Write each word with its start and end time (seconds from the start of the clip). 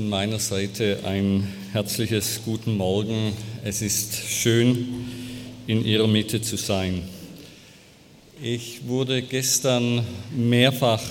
Von 0.00 0.08
meiner 0.08 0.38
Seite 0.38 1.00
ein 1.04 1.46
herzliches 1.72 2.40
Guten 2.46 2.78
Morgen. 2.78 3.34
Es 3.62 3.82
ist 3.82 4.16
schön, 4.30 5.04
in 5.66 5.84
Ihrer 5.84 6.06
Mitte 6.06 6.40
zu 6.40 6.56
sein. 6.56 7.02
Ich 8.40 8.86
wurde 8.86 9.20
gestern 9.20 10.02
mehrfach 10.34 11.02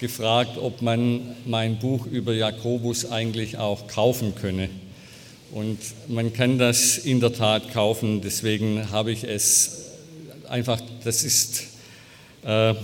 gefragt, 0.00 0.58
ob 0.58 0.82
man 0.82 1.36
mein 1.44 1.78
Buch 1.78 2.04
über 2.06 2.34
Jakobus 2.34 3.08
eigentlich 3.08 3.58
auch 3.58 3.86
kaufen 3.86 4.34
könne. 4.34 4.70
Und 5.52 5.78
man 6.08 6.32
kann 6.32 6.58
das 6.58 6.98
in 6.98 7.20
der 7.20 7.32
Tat 7.32 7.72
kaufen, 7.72 8.22
deswegen 8.22 8.90
habe 8.90 9.12
ich 9.12 9.22
es 9.22 9.92
einfach, 10.48 10.80
das 11.04 11.22
ist 11.22 11.62
äh, 12.44 12.74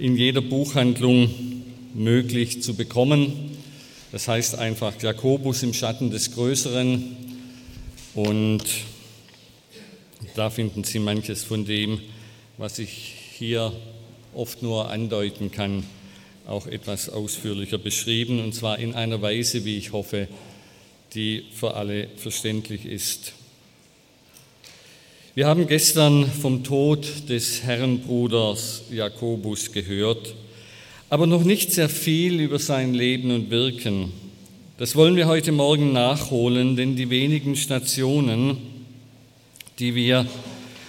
in 0.00 0.16
jeder 0.16 0.40
Buchhandlung 0.40 1.28
möglich 1.92 2.62
zu 2.62 2.72
bekommen. 2.72 3.45
Das 4.16 4.28
heißt 4.28 4.54
einfach 4.54 4.94
Jakobus 5.02 5.62
im 5.62 5.74
Schatten 5.74 6.10
des 6.10 6.32
Größeren. 6.32 7.16
Und 8.14 8.64
da 10.34 10.48
finden 10.48 10.84
Sie 10.84 11.00
manches 11.00 11.44
von 11.44 11.66
dem, 11.66 12.00
was 12.56 12.78
ich 12.78 13.12
hier 13.36 13.74
oft 14.32 14.62
nur 14.62 14.90
andeuten 14.90 15.50
kann, 15.50 15.84
auch 16.46 16.66
etwas 16.66 17.10
ausführlicher 17.10 17.76
beschrieben. 17.76 18.42
Und 18.42 18.54
zwar 18.54 18.78
in 18.78 18.94
einer 18.94 19.20
Weise, 19.20 19.66
wie 19.66 19.76
ich 19.76 19.92
hoffe, 19.92 20.28
die 21.12 21.44
für 21.52 21.74
alle 21.74 22.08
verständlich 22.16 22.86
ist. 22.86 23.34
Wir 25.34 25.46
haben 25.46 25.66
gestern 25.66 26.24
vom 26.24 26.64
Tod 26.64 27.28
des 27.28 27.64
Herrenbruders 27.64 28.84
Jakobus 28.90 29.72
gehört 29.72 30.34
aber 31.08 31.26
noch 31.26 31.44
nicht 31.44 31.72
sehr 31.72 31.88
viel 31.88 32.40
über 32.40 32.58
sein 32.58 32.92
Leben 32.92 33.30
und 33.30 33.50
Wirken. 33.50 34.12
Das 34.76 34.96
wollen 34.96 35.14
wir 35.16 35.28
heute 35.28 35.52
Morgen 35.52 35.92
nachholen, 35.92 36.76
denn 36.76 36.96
die 36.96 37.10
wenigen 37.10 37.54
Stationen, 37.54 38.56
die 39.78 39.94
wir 39.94 40.26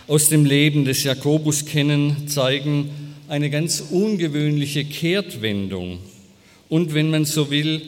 aus 0.07 0.29
dem 0.29 0.43
Leben 0.43 0.85
des 0.85 1.03
Jakobus 1.03 1.65
kennen, 1.65 2.27
zeigen 2.27 2.89
eine 3.27 3.49
ganz 3.49 3.83
ungewöhnliche 3.91 4.85
Kehrtwendung 4.85 5.99
und, 6.67 6.93
wenn 6.93 7.11
man 7.11 7.25
so 7.25 7.51
will, 7.51 7.81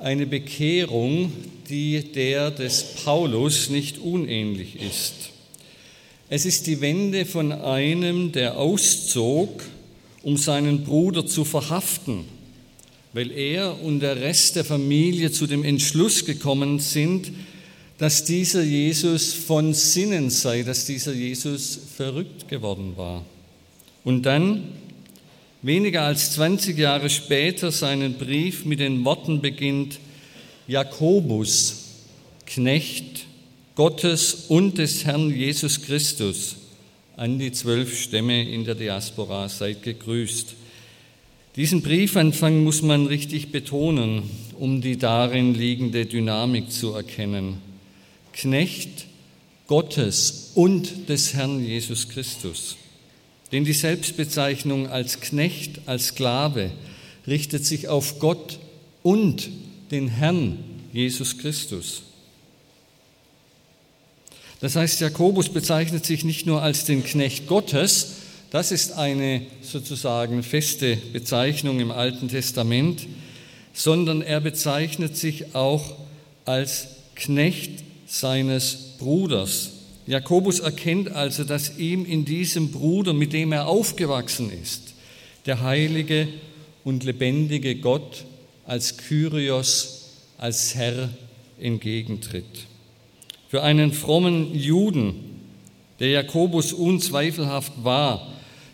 eine 0.00 0.26
Bekehrung, 0.26 1.32
die 1.68 2.02
der 2.12 2.50
des 2.50 2.94
Paulus 3.04 3.70
nicht 3.70 3.98
unähnlich 3.98 4.76
ist. 4.82 5.30
Es 6.28 6.44
ist 6.44 6.66
die 6.66 6.80
Wende 6.80 7.24
von 7.24 7.52
einem, 7.52 8.32
der 8.32 8.58
auszog, 8.58 9.62
um 10.22 10.36
seinen 10.36 10.84
Bruder 10.84 11.26
zu 11.26 11.44
verhaften, 11.44 12.24
weil 13.12 13.30
er 13.30 13.80
und 13.82 14.00
der 14.00 14.20
Rest 14.20 14.56
der 14.56 14.64
Familie 14.64 15.30
zu 15.30 15.46
dem 15.46 15.64
Entschluss 15.64 16.24
gekommen 16.24 16.78
sind, 16.80 17.32
dass 17.98 18.24
dieser 18.24 18.62
Jesus 18.62 19.32
von 19.32 19.74
Sinnen 19.74 20.30
sei, 20.30 20.62
dass 20.62 20.86
dieser 20.86 21.12
Jesus 21.12 21.78
verrückt 21.96 22.48
geworden 22.48 22.92
war. 22.96 23.24
Und 24.04 24.22
dann, 24.22 24.68
weniger 25.62 26.02
als 26.02 26.32
20 26.32 26.78
Jahre 26.78 27.10
später, 27.10 27.72
seinen 27.72 28.14
Brief 28.14 28.64
mit 28.64 28.78
den 28.78 29.04
Worten 29.04 29.40
beginnt, 29.40 29.98
Jakobus, 30.68 31.84
Knecht 32.46 33.26
Gottes 33.74 34.46
und 34.48 34.78
des 34.78 35.04
Herrn 35.04 35.34
Jesus 35.34 35.82
Christus, 35.82 36.56
an 37.18 37.40
die 37.40 37.50
zwölf 37.50 38.00
Stämme 38.00 38.48
in 38.48 38.64
der 38.64 38.76
Diaspora, 38.76 39.48
seid 39.48 39.82
gegrüßt. 39.82 40.54
Diesen 41.56 41.82
Briefanfang 41.82 42.62
muss 42.62 42.80
man 42.80 43.06
richtig 43.06 43.50
betonen, 43.50 44.22
um 44.56 44.80
die 44.80 44.96
darin 44.96 45.52
liegende 45.52 46.06
Dynamik 46.06 46.70
zu 46.70 46.92
erkennen. 46.92 47.58
Knecht 48.32 49.06
Gottes 49.66 50.52
und 50.54 51.08
des 51.08 51.34
Herrn 51.34 51.64
Jesus 51.64 52.08
Christus. 52.08 52.76
Denn 53.50 53.64
die 53.64 53.72
Selbstbezeichnung 53.72 54.86
als 54.86 55.20
Knecht, 55.20 55.80
als 55.86 56.08
Sklave 56.08 56.70
richtet 57.26 57.66
sich 57.66 57.88
auf 57.88 58.20
Gott 58.20 58.60
und 59.02 59.50
den 59.90 60.06
Herrn 60.06 60.58
Jesus 60.92 61.36
Christus. 61.38 62.02
Das 64.60 64.76
heißt, 64.76 65.00
Jakobus 65.00 65.50
bezeichnet 65.50 66.04
sich 66.04 66.24
nicht 66.24 66.46
nur 66.46 66.62
als 66.62 66.84
den 66.84 67.04
Knecht 67.04 67.46
Gottes, 67.46 68.14
das 68.50 68.72
ist 68.72 68.92
eine 68.92 69.42
sozusagen 69.60 70.42
feste 70.42 70.96
Bezeichnung 71.12 71.80
im 71.80 71.90
Alten 71.90 72.28
Testament, 72.28 73.06
sondern 73.74 74.22
er 74.22 74.40
bezeichnet 74.40 75.16
sich 75.16 75.54
auch 75.54 75.96
als 76.46 76.88
Knecht 77.14 77.84
seines 78.06 78.94
Bruders. 78.98 79.70
Jakobus 80.06 80.60
erkennt 80.60 81.12
also, 81.12 81.44
dass 81.44 81.76
ihm 81.76 82.06
in 82.06 82.24
diesem 82.24 82.70
Bruder, 82.70 83.12
mit 83.12 83.34
dem 83.34 83.52
er 83.52 83.66
aufgewachsen 83.66 84.50
ist, 84.50 84.94
der 85.44 85.60
heilige 85.62 86.28
und 86.84 87.04
lebendige 87.04 87.76
Gott 87.76 88.24
als 88.64 88.96
Kyrios, 88.96 90.06
als 90.38 90.74
Herr 90.74 91.10
entgegentritt. 91.60 92.67
Für 93.48 93.62
einen 93.62 93.94
frommen 93.94 94.54
Juden, 94.54 95.14
der 96.00 96.10
Jakobus 96.10 96.74
unzweifelhaft 96.74 97.72
war, 97.82 98.28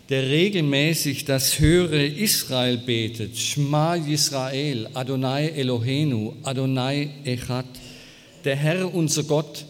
der 0.09 0.29
regelmäßig 0.29 1.25
das 1.25 1.61
höhere 1.61 2.05
Israel 2.05 2.79
betet, 2.79 3.39
Shma 3.39 3.95
Yisrael, 3.95 4.89
Adonai 4.93 5.51
Elohenu, 5.51 6.35
Adonai 6.43 7.09
Echad, 7.25 7.67
der 8.45 8.57
Herr 8.57 8.93
unser 8.93 9.23
Gott, 9.23 9.65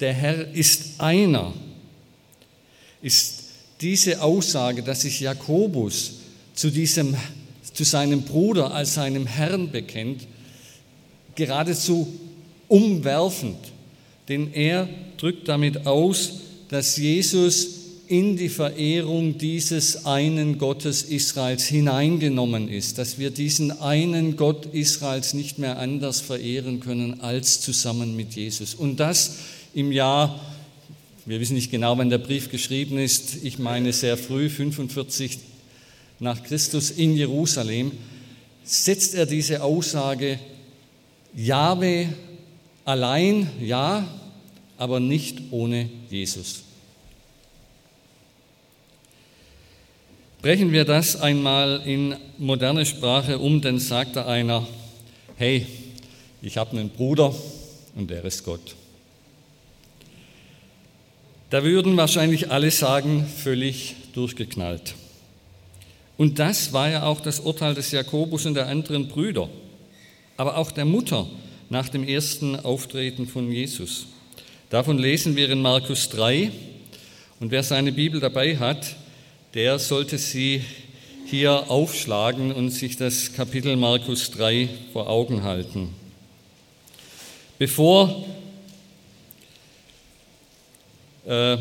der 0.00 0.12
Herr 0.14 0.52
ist 0.52 1.00
einer, 1.00 1.54
ist 3.02 3.44
diese 3.80 4.20
Aussage, 4.20 4.82
dass 4.82 5.02
sich 5.02 5.20
Jakobus 5.20 6.14
zu, 6.54 6.70
diesem, 6.70 7.14
zu 7.72 7.84
seinem 7.84 8.22
Bruder 8.22 8.74
als 8.74 8.94
seinem 8.94 9.28
Herrn 9.28 9.70
bekennt, 9.70 10.26
geradezu 11.36 12.12
umwerfend 12.66 13.56
denn 14.30 14.54
er 14.54 14.88
drückt 15.18 15.48
damit 15.48 15.86
aus, 15.86 16.40
dass 16.68 16.96
Jesus 16.96 17.80
in 18.06 18.36
die 18.36 18.48
Verehrung 18.48 19.38
dieses 19.38 20.06
einen 20.06 20.58
Gottes 20.58 21.02
Israels 21.02 21.66
hineingenommen 21.66 22.68
ist, 22.68 22.98
dass 22.98 23.18
wir 23.18 23.30
diesen 23.30 23.80
einen 23.80 24.36
Gott 24.36 24.66
Israels 24.66 25.34
nicht 25.34 25.58
mehr 25.58 25.78
anders 25.78 26.20
verehren 26.20 26.80
können 26.80 27.20
als 27.20 27.60
zusammen 27.60 28.16
mit 28.16 28.34
Jesus. 28.34 28.74
Und 28.74 28.98
das 28.98 29.36
im 29.74 29.92
Jahr, 29.92 30.40
wir 31.26 31.40
wissen 31.40 31.54
nicht 31.54 31.70
genau, 31.70 31.98
wann 31.98 32.10
der 32.10 32.18
Brief 32.18 32.50
geschrieben 32.50 32.98
ist, 32.98 33.44
ich 33.44 33.58
meine 33.58 33.92
sehr 33.92 34.16
früh, 34.16 34.48
45 34.48 35.38
nach 36.18 36.42
Christus 36.42 36.90
in 36.90 37.16
Jerusalem, 37.16 37.92
setzt 38.64 39.14
er 39.14 39.26
diese 39.26 39.62
Aussage, 39.62 40.38
Jahwe 41.36 42.08
allein, 42.84 43.48
ja, 43.60 44.04
aber 44.80 44.98
nicht 44.98 45.38
ohne 45.50 45.90
Jesus. 46.08 46.62
Brechen 50.40 50.72
wir 50.72 50.86
das 50.86 51.20
einmal 51.20 51.82
in 51.84 52.16
moderne 52.38 52.86
Sprache 52.86 53.38
um, 53.38 53.60
dann 53.60 53.78
sagt 53.78 54.16
da 54.16 54.24
einer, 54.24 54.66
hey, 55.36 55.66
ich 56.40 56.56
habe 56.56 56.78
einen 56.78 56.88
Bruder 56.88 57.34
und 57.94 58.08
der 58.08 58.24
ist 58.24 58.42
Gott. 58.42 58.74
Da 61.50 61.62
würden 61.62 61.98
wahrscheinlich 61.98 62.50
alle 62.50 62.70
sagen, 62.70 63.26
völlig 63.26 63.96
durchgeknallt. 64.14 64.94
Und 66.16 66.38
das 66.38 66.72
war 66.72 66.88
ja 66.88 67.02
auch 67.02 67.20
das 67.20 67.40
Urteil 67.40 67.74
des 67.74 67.90
Jakobus 67.90 68.46
und 68.46 68.54
der 68.54 68.68
anderen 68.68 69.08
Brüder, 69.08 69.50
aber 70.38 70.56
auch 70.56 70.70
der 70.70 70.86
Mutter 70.86 71.26
nach 71.68 71.90
dem 71.90 72.02
ersten 72.02 72.56
Auftreten 72.56 73.26
von 73.26 73.52
Jesus. 73.52 74.06
Davon 74.70 74.98
lesen 74.98 75.34
wir 75.34 75.50
in 75.50 75.62
Markus 75.62 76.08
3. 76.10 76.52
Und 77.40 77.50
wer 77.50 77.64
seine 77.64 77.90
Bibel 77.90 78.20
dabei 78.20 78.56
hat, 78.56 78.94
der 79.52 79.80
sollte 79.80 80.16
sie 80.16 80.62
hier 81.26 81.68
aufschlagen 81.68 82.52
und 82.52 82.70
sich 82.70 82.96
das 82.96 83.32
Kapitel 83.32 83.74
Markus 83.74 84.30
3 84.30 84.68
vor 84.92 85.08
Augen 85.08 85.42
halten. 85.42 85.88
Bevor 87.58 88.24
äh, 91.26 91.56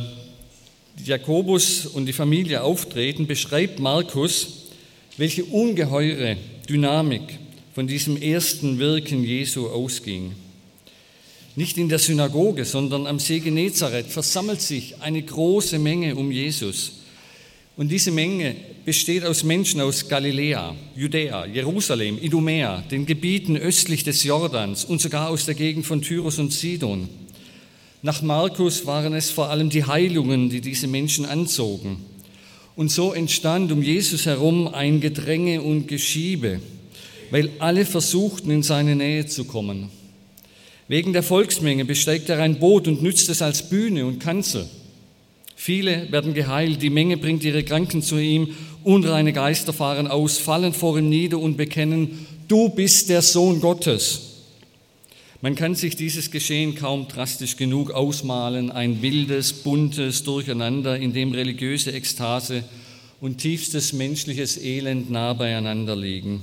Jakobus 1.04 1.88
und 1.88 2.06
die 2.06 2.14
Familie 2.14 2.62
auftreten, 2.62 3.26
beschreibt 3.26 3.80
Markus, 3.80 4.68
welche 5.18 5.46
ungeheure 5.46 6.38
Dynamik 6.70 7.40
von 7.74 7.88
diesem 7.88 8.22
ersten 8.22 8.78
Wirken 8.78 9.24
Jesu 9.24 9.68
ausging. 9.68 10.36
Nicht 11.60 11.78
in 11.78 11.90
der 11.90 12.00
Synagoge, 12.00 12.64
sondern 12.64 13.06
am 13.06 13.20
See 13.20 13.42
Genezareth 13.42 14.06
versammelt 14.06 14.62
sich 14.62 15.02
eine 15.02 15.22
große 15.22 15.78
Menge 15.78 16.16
um 16.16 16.32
Jesus. 16.32 17.02
Und 17.76 17.90
diese 17.90 18.12
Menge 18.12 18.56
besteht 18.86 19.26
aus 19.26 19.44
Menschen 19.44 19.82
aus 19.82 20.08
Galiläa, 20.08 20.74
Judäa, 20.96 21.46
Jerusalem, 21.48 22.18
Idumea, 22.18 22.82
den 22.90 23.06
Gebieten 23.06 23.58
östlich 23.58 24.06
des 24.06 24.24
Jordans 24.24 24.86
und 24.86 25.02
sogar 25.02 25.28
aus 25.28 25.48
der 25.48 25.54
Gegend 25.54 25.86
von 25.86 26.02
Tyrus 26.02 26.40
und 26.40 26.54
Sidon. 26.54 27.10
Nach 28.04 28.22
Markus 28.22 28.86
waren 28.86 29.14
es 29.14 29.30
vor 29.30 29.50
allem 29.50 29.70
die 29.70 29.84
Heilungen, 29.84 30.50
die 30.50 30.62
diese 30.62 30.88
Menschen 30.88 31.26
anzogen. 31.26 31.98
Und 32.78 32.90
so 32.90 33.12
entstand 33.12 33.74
um 33.74 33.84
Jesus 33.84 34.26
herum 34.26 34.70
ein 34.70 35.02
Gedränge 35.02 35.62
und 35.62 35.90
Geschiebe, 35.90 36.62
weil 37.32 37.50
alle 37.60 37.86
versuchten, 37.86 38.50
in 38.50 38.64
seine 38.64 38.96
Nähe 38.96 39.26
zu 39.26 39.44
kommen. 39.44 39.99
Wegen 40.90 41.14
der 41.14 41.22
Volksmenge 41.22 41.86
besteigt 41.86 42.30
er 42.30 42.40
ein 42.40 42.60
Boot 42.60 42.88
und 42.88 43.04
nützt 43.04 43.30
es 43.30 43.44
als 43.44 43.70
Bühne 43.70 44.08
und 44.08 44.20
Kanzel. 44.20 44.66
Viele 45.56 46.12
werden 46.12 46.34
geheilt, 46.34 46.82
die 46.82 46.90
Menge 46.90 47.16
bringt 47.16 47.44
ihre 47.44 47.64
Kranken 47.64 48.02
zu 48.02 48.18
ihm, 48.18 48.56
unreine 48.84 49.32
Geister 49.32 49.72
fahren 49.72 50.08
aus, 50.08 50.40
fallen 50.40 50.74
vor 50.74 50.98
ihm 50.98 51.08
nieder 51.08 51.38
und 51.38 51.58
bekennen, 51.58 52.26
du 52.48 52.70
bist 52.70 53.10
der 53.10 53.22
Sohn 53.22 53.62
Gottes. 53.62 54.22
Man 55.42 55.54
kann 55.54 55.76
sich 55.76 55.96
dieses 55.96 56.32
Geschehen 56.32 56.74
kaum 56.74 57.08
drastisch 57.08 57.56
genug 57.56 57.92
ausmalen, 57.92 58.72
ein 58.72 59.04
wildes, 59.04 59.54
buntes 59.54 60.24
Durcheinander, 60.24 60.98
in 60.98 61.14
dem 61.14 61.34
religiöse 61.34 61.92
Ekstase 61.92 62.64
und 63.22 63.38
tiefstes 63.38 63.94
menschliches 63.94 64.58
Elend 64.58 65.12
nah 65.12 65.34
beieinander 65.34 65.96
liegen. 65.96 66.42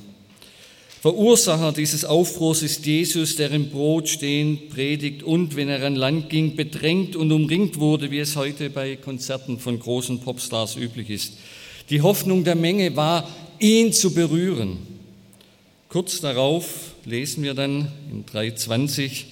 Verursacher 1.07 1.71
dieses 1.71 2.05
Aufbruchs 2.05 2.63
ist 2.63 2.85
Jesus, 2.85 3.37
der 3.37 3.53
im 3.53 3.71
Brot 3.71 4.09
stehend 4.09 4.71
predigt 4.71 5.23
und, 5.23 5.55
wenn 5.55 5.69
er 5.69 5.87
an 5.87 5.95
Land 5.95 6.31
ging, 6.31 6.57
bedrängt 6.57 7.15
und 7.15 7.31
umringt 7.31 7.79
wurde, 7.79 8.11
wie 8.11 8.19
es 8.19 8.35
heute 8.35 8.71
bei 8.71 8.97
Konzerten 8.97 9.61
von 9.61 9.79
großen 9.79 10.19
Popstars 10.19 10.75
üblich 10.75 11.11
ist. 11.11 11.35
Die 11.91 12.03
Hoffnung 12.03 12.43
der 12.43 12.57
Menge 12.57 12.97
war, 12.97 13.29
ihn 13.61 13.93
zu 13.93 14.15
berühren. 14.15 14.79
Kurz 15.89 16.21
darauf 16.21 16.67
lesen 17.05 17.45
wir 17.45 17.55
dann 17.55 17.93
in 18.11 18.27
3,20 18.27 19.27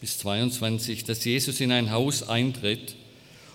bis 0.00 0.18
22, 0.18 1.04
dass 1.04 1.24
Jesus 1.24 1.60
in 1.60 1.70
ein 1.70 1.92
Haus 1.92 2.28
eintritt, 2.28 2.96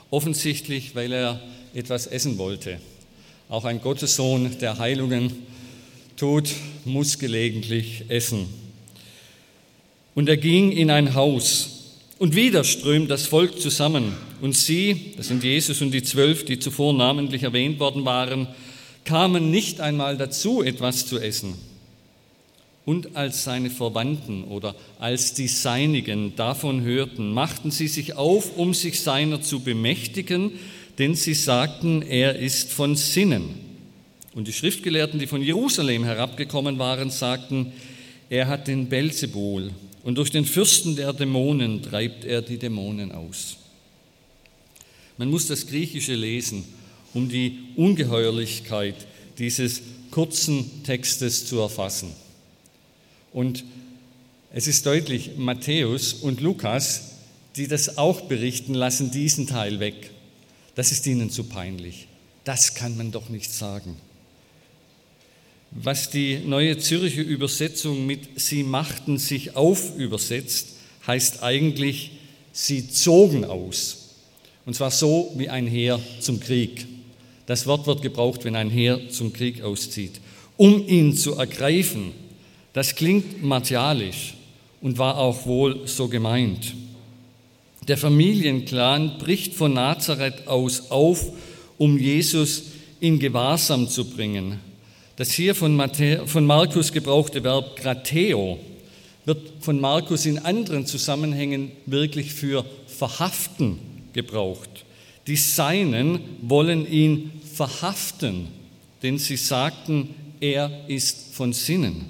offensichtlich, 0.10 0.96
weil 0.96 1.12
er 1.12 1.42
etwas 1.74 2.08
essen 2.08 2.38
wollte. 2.38 2.80
Auch 3.50 3.66
ein 3.66 3.82
Gottessohn, 3.82 4.58
der 4.62 4.78
Heilungen 4.78 5.52
Tod 6.16 6.50
muss 6.86 7.20
gelegentlich 7.20 8.06
essen. 8.10 8.48
Und 10.16 10.30
er 10.30 10.38
ging 10.38 10.72
in 10.72 10.90
ein 10.90 11.16
Haus. 11.16 11.70
Und 12.20 12.36
wieder 12.36 12.64
strömt 12.64 13.10
das 13.10 13.26
Volk 13.28 13.60
zusammen. 13.60 14.14
Und 14.42 14.56
sie, 14.56 15.14
das 15.18 15.28
sind 15.28 15.44
Jesus 15.44 15.82
und 15.82 15.92
die 15.92 16.04
zwölf, 16.04 16.46
die 16.46 16.60
zuvor 16.60 16.94
namentlich 16.94 17.44
erwähnt 17.44 17.80
worden 17.80 18.06
waren, 18.06 18.48
kamen 19.06 19.52
nicht 19.52 19.82
einmal 19.82 20.18
dazu, 20.18 20.62
etwas 20.62 21.06
zu 21.06 21.20
essen. 21.20 21.56
Und 22.86 23.16
als 23.16 23.44
seine 23.44 23.70
Verwandten 23.70 24.44
oder 24.44 24.76
als 25.00 25.34
die 25.34 25.48
Seinigen 25.48 26.36
davon 26.36 26.82
hörten, 26.82 27.32
machten 27.32 27.72
sie 27.72 27.88
sich 27.88 28.16
auf, 28.16 28.58
um 28.58 28.74
sich 28.74 29.00
seiner 29.02 29.42
zu 29.42 29.62
bemächtigen, 29.62 30.52
denn 31.00 31.16
sie 31.16 31.34
sagten, 31.34 32.02
er 32.02 32.38
ist 32.38 32.72
von 32.72 32.96
Sinnen. 32.96 33.63
Und 34.36 34.48
die 34.48 34.54
Schriftgelehrten, 34.54 35.20
die 35.20 35.28
von 35.28 35.42
Jerusalem 35.42 36.04
herabgekommen 36.04 36.80
waren, 36.80 37.12
sagten, 37.12 37.72
er 38.30 38.48
hat 38.48 38.68
den 38.68 38.90
Belzebul 38.90 39.72
und 40.04 40.16
durch 40.16 40.32
den 40.32 40.46
Fürsten 40.46 40.96
der 40.96 41.14
Dämonen 41.14 41.82
treibt 41.84 42.26
er 42.26 42.42
die 42.42 42.58
Dämonen 42.58 43.12
aus. 43.12 43.58
Man 45.18 45.30
muss 45.30 45.48
das 45.48 45.68
Griechische 45.68 46.16
lesen, 46.16 46.64
um 47.14 47.30
die 47.30 47.60
Ungeheuerlichkeit 47.76 48.96
dieses 49.38 49.82
kurzen 50.10 50.84
Textes 50.84 51.46
zu 51.46 51.60
erfassen. 51.60 52.12
Und 53.32 53.64
es 54.52 54.68
ist 54.68 54.86
deutlich, 54.86 55.32
Matthäus 55.38 56.14
und 56.14 56.42
Lukas, 56.42 57.14
die 57.56 57.68
das 57.68 57.98
auch 57.98 58.22
berichten, 58.22 58.74
lassen 58.74 59.12
diesen 59.12 59.48
Teil 59.48 59.80
weg. 59.80 60.12
Das 60.76 60.92
ist 60.92 61.06
ihnen 61.06 61.30
zu 61.30 61.44
peinlich. 61.44 62.08
Das 62.44 62.76
kann 62.76 62.98
man 62.98 63.12
doch 63.12 63.30
nicht 63.30 63.52
sagen. 63.52 63.96
Was 65.76 66.10
die 66.12 66.38
neue 66.46 66.78
Zürcher 66.78 67.24
Übersetzung 67.24 68.06
mit 68.06 68.40
Sie 68.40 68.64
machten 68.64 69.18
sich 69.18 69.56
auf 69.56 69.98
übersetzt, 69.98 70.76
heißt 71.08 71.42
eigentlich, 71.42 72.12
sie 72.52 72.90
zogen 72.90 73.44
aus. 73.44 74.16
Und 74.66 74.76
zwar 74.76 74.92
so 74.92 75.34
wie 75.36 75.50
ein 75.50 75.66
Heer 75.66 76.00
zum 76.20 76.40
Krieg. 76.40 76.86
Das 77.48 77.66
Wort 77.66 77.88
wird 77.88 78.04
gebraucht, 78.04 78.46
wenn 78.46 78.56
ein 78.56 78.70
Heer 78.70 79.10
zum 79.10 79.34
Krieg 79.34 79.62
auszieht. 79.62 80.22
Um 80.58 80.88
ihn 80.88 81.18
zu 81.18 81.34
ergreifen, 81.34 82.12
das 82.72 82.96
klingt 82.96 83.44
martialisch 83.44 84.36
und 84.82 85.00
war 85.00 85.18
auch 85.18 85.46
wohl 85.46 85.88
so 85.88 86.08
gemeint. 86.08 86.76
Der 87.88 87.98
Familienclan 87.98 89.18
bricht 89.18 89.56
von 89.56 89.74
Nazareth 89.74 90.48
aus 90.48 90.92
auf, 90.92 91.32
um 91.78 91.98
Jesus 91.98 92.64
in 93.00 93.20
Gewahrsam 93.20 93.90
zu 93.90 94.06
bringen. 94.10 94.60
Das 95.24 95.32
hier 95.32 95.56
von, 95.56 95.78
Markus 95.78 96.92
gebrauchte 96.92 97.46
Verb 97.46 97.78
grateo 97.78 98.60
wird 99.24 99.40
von 99.62 99.80
Markus 99.80 100.26
in 100.26 100.38
anderen 100.38 100.86
Zusammenhängen 100.86 101.72
wirklich 101.86 102.34
für 102.34 102.66
verhaften 102.88 103.80
gebraucht. 104.12 104.84
Die 105.26 105.38
Seinen 105.38 106.20
wollen 106.42 106.86
ihn 106.92 107.32
verhaften, 107.56 108.50
denn 109.02 109.18
sie 109.18 109.38
sagten, 109.38 110.10
er 110.42 110.70
ist 110.90 111.34
von 111.34 111.54
Sinnen. 111.54 112.04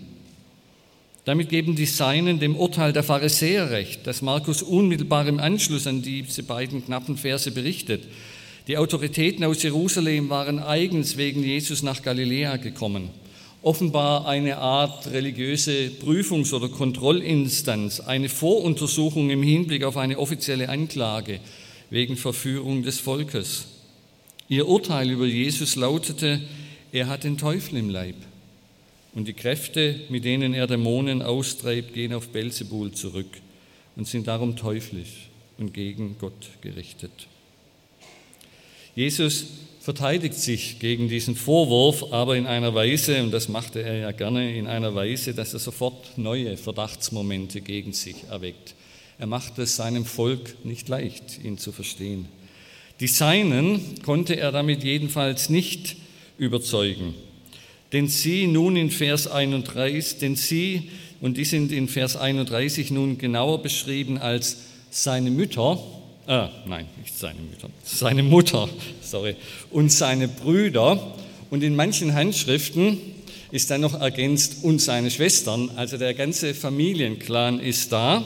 Damit 1.24 1.50
geben 1.50 1.76
die 1.76 1.86
Seinen 1.86 2.40
dem 2.40 2.56
Urteil 2.56 2.94
der 2.94 3.04
Pharisäer 3.04 3.70
recht, 3.70 4.08
das 4.08 4.24
Markus 4.24 4.64
unmittelbar 4.64 5.28
im 5.28 5.40
Anschluss 5.40 5.86
an 5.86 6.02
diese 6.02 6.42
beiden 6.42 6.84
knappen 6.84 7.16
Verse 7.16 7.52
berichtet. 7.52 8.06
Die 8.68 8.78
Autoritäten 8.78 9.44
aus 9.44 9.62
Jerusalem 9.62 10.30
waren 10.30 10.58
eigens 10.60 11.18
wegen 11.18 11.44
Jesus 11.44 11.84
nach 11.84 12.02
Galiläa 12.02 12.56
gekommen. 12.56 13.10
Offenbar 13.62 14.26
eine 14.26 14.58
Art 14.58 15.08
religiöse 15.12 15.90
Prüfungs- 15.90 16.54
oder 16.54 16.70
Kontrollinstanz, 16.70 18.00
eine 18.00 18.30
Voruntersuchung 18.30 19.30
im 19.32 19.44
Hinblick 19.44 19.84
auf 19.84 19.98
eine 19.98 20.18
offizielle 20.18 20.70
Anklage 20.70 21.42
wegen 21.90 22.16
Verführung 22.16 22.84
des 22.84 23.02
Volkes. 23.02 23.68
Ihr 24.48 24.66
Urteil 24.66 25.10
über 25.12 25.26
Jesus 25.26 25.76
lautete, 25.76 26.40
er 26.94 27.08
hat 27.08 27.26
den 27.26 27.38
Teufel 27.38 27.78
im 27.78 27.90
Leib. 27.90 28.16
Und 29.14 29.28
die 29.28 29.34
Kräfte, 29.34 30.00
mit 30.08 30.24
denen 30.24 30.54
er 30.54 30.68
Dämonen 30.68 31.22
austreibt, 31.22 31.94
gehen 31.94 32.14
auf 32.14 32.30
Belzebul 32.30 32.94
zurück 32.94 33.42
und 33.98 34.08
sind 34.08 34.28
darum 34.28 34.56
teuflisch 34.56 35.28
und 35.58 35.74
gegen 35.74 36.16
Gott 36.18 36.50
gerichtet. 36.62 37.28
Jesus 38.96 39.46
verteidigt 39.80 40.36
sich 40.36 40.80
gegen 40.80 41.10
diesen 41.10 41.36
Vorwurf, 41.36 42.14
aber 42.14 42.38
in 42.38 42.46
einer 42.46 42.74
Weise, 42.76 43.22
und 43.24 43.32
das 43.32 43.50
machte 43.50 43.82
er 43.82 43.98
ja 43.98 44.12
gerne, 44.12 44.56
in 44.56 44.68
einer 44.68 44.94
Weise, 44.96 45.34
dass 45.34 45.54
er 45.54 45.60
sofort 45.60 46.18
neue 46.18 46.56
Verdachtsmomente 46.58 47.60
gegen 47.60 47.92
sich 47.92 48.16
erweckt. 48.30 48.76
Er 49.18 49.28
macht 49.28 49.58
es 49.60 49.76
seinem 49.76 50.06
Volk 50.06 50.56
nicht 50.64 50.88
leicht, 50.90 51.44
ihn 51.44 51.58
zu 51.58 51.72
verstehen. 51.72 52.28
Die 53.00 53.08
Seinen 53.08 54.02
konnte 54.04 54.38
er 54.38 54.52
damit 54.52 54.84
jedenfalls 54.84 55.50
nicht 55.50 55.98
überzeugen. 56.38 57.16
Denn 57.92 58.08
sie 58.08 58.48
nun 58.48 58.76
in 58.76 58.92
Vers 58.92 59.28
31, 59.28 60.20
denn 60.20 60.36
sie, 60.36 60.90
und 61.20 61.38
die 61.38 61.46
sind 61.46 61.72
in 61.72 61.88
Vers 61.88 62.16
31 62.16 62.92
nun 62.92 63.18
genauer 63.18 63.62
beschrieben 63.62 64.18
als 64.18 64.58
seine 64.90 65.32
Mütter, 65.32 65.84
äh, 66.28 66.48
nein, 66.66 66.88
nicht 67.02 67.18
seine 67.18 67.40
Mutter, 67.42 67.70
seine 67.84 68.24
Mutter, 68.24 68.70
sorry, 69.02 69.36
und 69.72 69.92
seine 69.92 70.28
Brüder. 70.28 71.16
Und 71.50 71.64
in 71.64 71.76
manchen 71.76 72.14
Handschriften 72.14 72.98
ist 73.52 73.70
dann 73.70 73.82
noch 73.82 74.00
ergänzt 74.00 74.64
und 74.64 74.80
seine 74.80 75.12
Schwestern, 75.12 75.70
also 75.76 75.98
der 75.98 76.14
ganze 76.14 76.54
Familienclan 76.54 77.60
ist 77.60 77.92
da, 77.92 78.24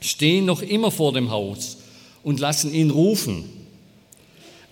stehen 0.00 0.44
noch 0.46 0.62
immer 0.62 0.90
vor 0.90 1.12
dem 1.12 1.30
Haus 1.30 1.78
und 2.22 2.40
lassen 2.40 2.74
ihn 2.74 2.90
rufen. 2.90 3.44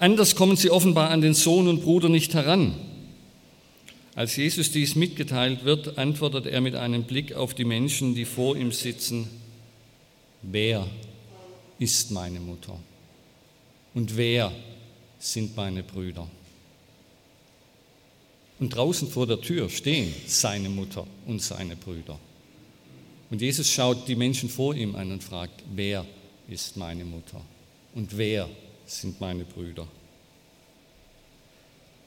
Anders 0.01 0.35
kommen 0.35 0.57
sie 0.57 0.71
offenbar 0.71 1.11
an 1.11 1.21
den 1.21 1.35
Sohn 1.35 1.69
und 1.69 1.83
Bruder 1.83 2.09
nicht 2.09 2.35
heran. 2.35 2.75
Als 4.17 4.37
Jesus 4.37 4.71
dies 4.71 4.97
mitgeteilt 4.97 5.65
wird, 5.65 5.99
antwortet 5.99 6.47
er 6.47 6.61
mit 6.61 6.75
einem 6.75 7.05
Blick 7.05 7.35
auf 7.35 7.55
die 7.55 7.65
Menschen, 7.65 8.15
die 8.15 8.25
vor 8.25 8.57
ihm 8.57 8.73
sitzen, 8.73 9.29
wer 10.43 10.87
ist 11.85 12.11
meine 12.11 12.41
Mutter 12.41 12.79
und 13.93 14.17
wer 14.17 14.51
sind 15.19 15.55
meine 15.55 15.83
Brüder? 15.83 16.27
Und 18.59 18.75
draußen 18.75 19.09
vor 19.11 19.27
der 19.27 19.41
Tür 19.43 19.69
stehen 19.69 20.15
seine 20.27 20.71
Mutter 20.71 21.07
und 21.27 21.43
seine 21.43 21.77
Brüder. 21.77 22.19
Und 23.31 23.43
Jesus 23.43 23.71
schaut 23.71 24.09
die 24.09 24.17
Menschen 24.17 24.49
vor 24.49 24.75
ihm 24.75 24.97
an 24.97 25.13
und 25.13 25.23
fragt, 25.23 25.63
wer 25.75 26.07
ist 26.49 26.79
meine 26.79 27.05
Mutter 27.05 27.43
und 27.95 28.17
wer 28.17 28.49
sind 28.87 29.21
meine 29.21 29.45
Brüder? 29.45 29.87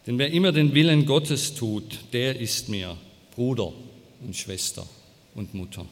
Denn 0.08 0.18
wer 0.18 0.32
immer 0.32 0.52
den 0.52 0.74
Willen 0.74 1.06
Gottes 1.06 1.54
tut, 1.54 2.00
der 2.14 2.40
ist 2.40 2.68
mir 2.68 2.98
Bruder 3.36 3.72
und 4.22 4.36
Schwester 4.36 4.88
und 5.36 5.54
Mutter. 5.54 5.86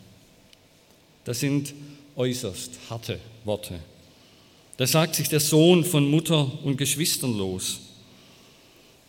Das 1.23 1.39
sind 1.39 1.75
äußerst 2.15 2.71
harte 2.89 3.19
Worte. 3.45 3.79
Da 4.77 4.87
sagt 4.87 5.15
sich 5.15 5.29
der 5.29 5.39
Sohn 5.39 5.85
von 5.85 6.09
Mutter 6.09 6.51
und 6.63 6.77
Geschwistern 6.77 7.37
los. 7.37 7.79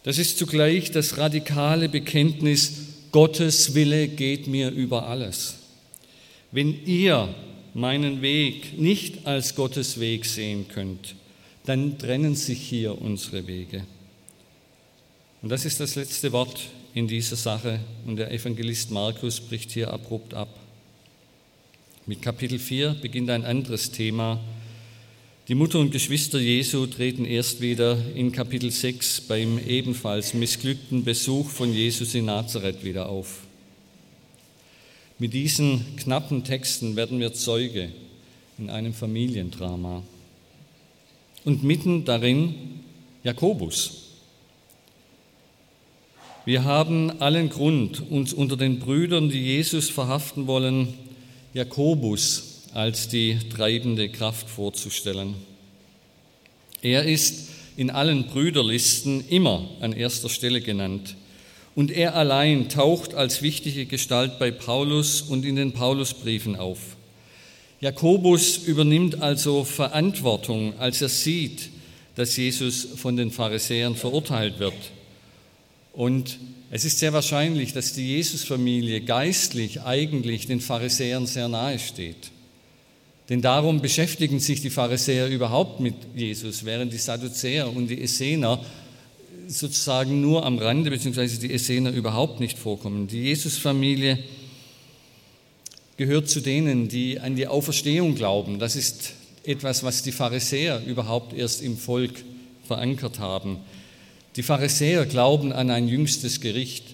Das 0.04 0.18
ist 0.18 0.38
zugleich 0.38 0.92
das 0.92 1.18
radikale 1.18 1.88
Bekenntnis, 1.88 2.72
Gottes 3.10 3.74
Wille 3.74 4.08
geht 4.08 4.46
mir 4.46 4.70
über 4.70 5.08
alles. 5.08 5.56
Wenn 6.52 6.84
ihr 6.86 7.34
meinen 7.74 8.22
Weg 8.22 8.78
nicht 8.78 9.26
als 9.26 9.54
Gottes 9.54 9.98
Weg 9.98 10.24
sehen 10.26 10.68
könnt, 10.68 11.14
dann 11.64 11.98
trennen 11.98 12.34
sich 12.36 12.60
hier 12.60 13.00
unsere 13.00 13.46
Wege. 13.46 13.84
Und 15.42 15.48
das 15.48 15.64
ist 15.64 15.80
das 15.80 15.94
letzte 15.94 16.32
Wort 16.32 16.60
in 16.94 17.08
dieser 17.08 17.36
Sache 17.36 17.80
und 18.06 18.16
der 18.16 18.30
Evangelist 18.30 18.90
Markus 18.90 19.40
bricht 19.40 19.72
hier 19.72 19.92
abrupt 19.92 20.32
ab. 20.32 20.48
Mit 22.08 22.22
Kapitel 22.22 22.60
4 22.60 22.98
beginnt 23.02 23.30
ein 23.30 23.44
anderes 23.44 23.90
Thema. 23.90 24.38
Die 25.48 25.56
Mutter 25.56 25.80
und 25.80 25.90
Geschwister 25.90 26.38
Jesu 26.38 26.86
treten 26.86 27.24
erst 27.24 27.60
wieder 27.60 27.98
in 28.14 28.30
Kapitel 28.30 28.70
6 28.70 29.22
beim 29.22 29.58
ebenfalls 29.58 30.32
missglückten 30.32 31.02
Besuch 31.02 31.48
von 31.48 31.72
Jesus 31.72 32.14
in 32.14 32.26
Nazareth 32.26 32.84
wieder 32.84 33.08
auf. 33.08 33.40
Mit 35.18 35.34
diesen 35.34 35.96
knappen 35.96 36.44
Texten 36.44 36.94
werden 36.94 37.18
wir 37.18 37.32
Zeuge 37.32 37.90
in 38.56 38.70
einem 38.70 38.94
Familiendrama. 38.94 40.04
Und 41.44 41.64
mitten 41.64 42.04
darin 42.04 42.54
Jakobus, 43.24 44.12
wir 46.44 46.62
haben 46.62 47.20
allen 47.20 47.48
Grund, 47.48 48.08
uns 48.08 48.32
unter 48.32 48.56
den 48.56 48.78
Brüdern, 48.78 49.28
die 49.28 49.42
Jesus 49.42 49.90
verhaften 49.90 50.46
wollen, 50.46 50.94
Jakobus 51.56 52.64
als 52.74 53.08
die 53.08 53.38
treibende 53.48 54.10
Kraft 54.10 54.50
vorzustellen. 54.50 55.36
Er 56.82 57.04
ist 57.04 57.48
in 57.78 57.88
allen 57.88 58.26
Brüderlisten 58.26 59.26
immer 59.30 59.66
an 59.80 59.94
erster 59.94 60.28
Stelle 60.28 60.60
genannt. 60.60 61.16
Und 61.74 61.90
er 61.90 62.14
allein 62.14 62.68
taucht 62.68 63.14
als 63.14 63.40
wichtige 63.40 63.86
Gestalt 63.86 64.38
bei 64.38 64.50
Paulus 64.50 65.22
und 65.22 65.46
in 65.46 65.56
den 65.56 65.72
Paulusbriefen 65.72 66.56
auf. 66.56 66.78
Jakobus 67.80 68.58
übernimmt 68.58 69.22
also 69.22 69.64
Verantwortung, 69.64 70.78
als 70.78 71.00
er 71.00 71.08
sieht, 71.08 71.70
dass 72.16 72.36
Jesus 72.36 72.86
von 72.96 73.16
den 73.16 73.30
Pharisäern 73.30 73.96
verurteilt 73.96 74.58
wird 74.58 74.74
und 75.96 76.38
es 76.70 76.84
ist 76.84 76.98
sehr 76.98 77.12
wahrscheinlich, 77.12 77.72
dass 77.72 77.94
die 77.94 78.16
Jesusfamilie 78.16 79.00
geistlich 79.00 79.82
eigentlich 79.82 80.46
den 80.46 80.60
Pharisäern 80.60 81.26
sehr 81.26 81.48
nahe 81.48 81.78
steht. 81.78 82.30
Denn 83.30 83.40
darum 83.40 83.80
beschäftigen 83.80 84.38
sich 84.38 84.60
die 84.60 84.70
Pharisäer 84.70 85.28
überhaupt 85.28 85.80
mit 85.80 85.94
Jesus, 86.14 86.64
während 86.64 86.92
die 86.92 86.98
Sadduzäer 86.98 87.74
und 87.74 87.88
die 87.88 88.02
Essener 88.02 88.62
sozusagen 89.48 90.20
nur 90.20 90.44
am 90.44 90.58
Rande, 90.58 90.90
beziehungsweise 90.90 91.40
die 91.40 91.52
Essener 91.52 91.90
überhaupt 91.90 92.40
nicht 92.40 92.58
vorkommen. 92.58 93.08
Die 93.08 93.22
Jesusfamilie 93.22 94.18
gehört 95.96 96.28
zu 96.28 96.40
denen, 96.40 96.88
die 96.88 97.20
an 97.20 97.36
die 97.36 97.46
Auferstehung 97.46 98.14
glauben. 98.14 98.58
Das 98.58 98.76
ist 98.76 99.14
etwas, 99.44 99.82
was 99.82 100.02
die 100.02 100.12
Pharisäer 100.12 100.82
überhaupt 100.84 101.32
erst 101.32 101.62
im 101.62 101.78
Volk 101.78 102.22
verankert 102.66 103.18
haben. 103.18 103.58
Die 104.36 104.42
Pharisäer 104.42 105.06
glauben 105.06 105.52
an 105.52 105.70
ein 105.70 105.88
jüngstes 105.88 106.40
Gericht, 106.40 106.84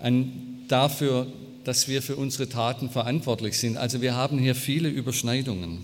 an 0.00 0.32
dafür, 0.68 1.26
dass 1.64 1.88
wir 1.88 2.02
für 2.02 2.16
unsere 2.16 2.48
Taten 2.48 2.90
verantwortlich 2.90 3.58
sind. 3.58 3.76
Also 3.76 4.02
wir 4.02 4.14
haben 4.14 4.38
hier 4.38 4.54
viele 4.54 4.88
Überschneidungen. 4.88 5.78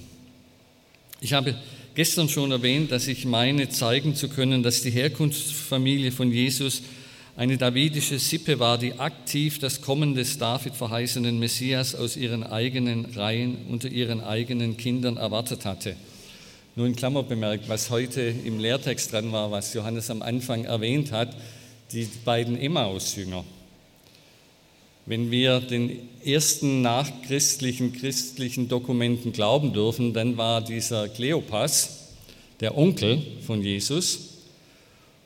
Ich 1.21 1.33
habe 1.33 1.55
gestern 1.95 2.29
schon 2.29 2.51
erwähnt, 2.51 2.93
dass 2.93 3.07
ich 3.09 3.25
meine 3.25 3.69
zeigen 3.69 4.15
zu 4.15 4.29
können, 4.29 4.63
dass 4.63 4.83
die 4.83 4.91
Herkunftsfamilie 4.91 6.13
von 6.13 6.31
Jesus 6.31 6.83
eine 7.37 7.57
davidische 7.57 8.19
Sippe 8.19 8.59
war, 8.59 8.79
die 8.79 8.99
aktiv 8.99 9.61
das 9.61 9.81
Kommen 9.81 10.15
des 10.15 10.39
David 10.39 10.75
verheißenen 10.75 11.39
Messias 11.39 11.95
aus 11.95 12.17
ihren 12.17 12.43
eigenen 12.43 13.05
Reihen 13.07 13.59
unter 13.69 13.89
ihren 13.89 14.21
eigenen 14.21 14.77
Kindern 14.77 15.17
erwartet 15.17 15.65
hatte. 15.65 15.97
Nur 16.79 16.87
in 16.87 16.95
Klammer 16.95 17.25
bemerkt, 17.25 17.69
was 17.69 17.91
heute 17.91 18.21
im 18.21 18.61
Lehrtext 18.61 19.11
dran 19.13 19.33
war, 19.33 19.51
was 19.51 19.75
Johannes 19.75 20.11
am 20.11 20.23
Anfang 20.23 20.65
erwähnt 20.65 21.11
hat, 21.11 21.35
die 21.91 22.09
beiden 22.25 22.57
Emmaus-Jünger. 22.57 23.45
Wenn 25.05 25.33
wir 25.33 25.59
den 25.59 26.09
ersten 26.25 26.81
nachchristlichen 26.81 27.93
christlichen 27.95 28.69
Dokumenten 28.69 29.33
glauben 29.33 29.73
dürfen, 29.73 30.13
dann 30.13 30.37
war 30.37 30.61
dieser 30.61 31.09
Kleopas 31.09 32.11
der 32.61 32.79
Onkel 32.79 33.23
von 33.45 33.61
Jesus 33.61 34.35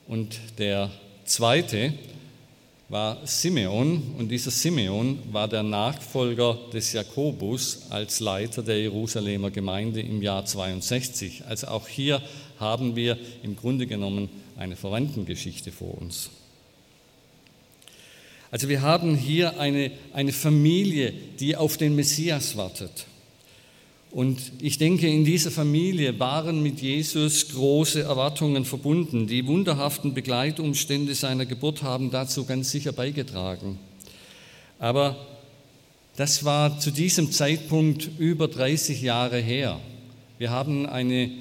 und 0.07 0.39
der 0.57 0.89
zweite 1.23 1.93
war 2.89 3.25
Simeon 3.25 4.15
und 4.17 4.29
dieser 4.29 4.51
Simeon 4.51 5.19
war 5.31 5.47
der 5.47 5.63
Nachfolger 5.63 6.57
des 6.71 6.93
Jakobus 6.93 7.87
als 7.89 8.19
Leiter 8.19 8.61
der 8.61 8.79
Jerusalemer 8.79 9.51
Gemeinde 9.51 10.01
im 10.01 10.21
Jahr 10.21 10.45
62. 10.45 11.45
Also 11.45 11.67
auch 11.67 11.87
hier 11.87 12.21
haben 12.59 12.95
wir 12.95 13.17
im 13.41 13.55
Grunde 13.55 13.87
genommen 13.87 14.29
eine 14.57 14.75
Verwandtengeschichte 14.75 15.71
vor 15.71 15.97
uns. 15.99 16.29
Also 18.51 18.69
wir 18.69 18.83
haben 18.83 19.15
hier 19.15 19.59
eine, 19.59 19.91
eine 20.13 20.31
Familie, 20.31 21.11
die 21.39 21.55
auf 21.55 21.77
den 21.77 21.95
Messias 21.95 22.55
wartet. 22.55 23.07
Und 24.13 24.51
ich 24.61 24.77
denke, 24.77 25.07
in 25.07 25.25
dieser 25.25 25.49
Familie 25.49 26.19
waren 26.19 26.61
mit 26.61 26.81
Jesus 26.81 27.49
große 27.49 28.03
Erwartungen 28.03 28.63
verbunden. 28.63 29.25
Die 29.25 29.47
wunderhaften 29.47 30.13
Begleitumstände 30.13 31.15
seiner 31.15 31.47
Geburt 31.47 31.81
haben 31.81 32.11
dazu 32.11 32.45
ganz 32.45 32.69
sicher 32.69 32.91
beigetragen. 32.91 33.79
Aber 34.77 35.15
das 36.15 36.45
war 36.45 36.79
zu 36.79 36.91
diesem 36.91 37.31
Zeitpunkt 37.31 38.07
über 38.19 38.47
30 38.47 39.01
Jahre 39.01 39.39
her. 39.39 39.79
Wir 40.37 40.51
haben 40.51 40.85
eine 40.85 41.31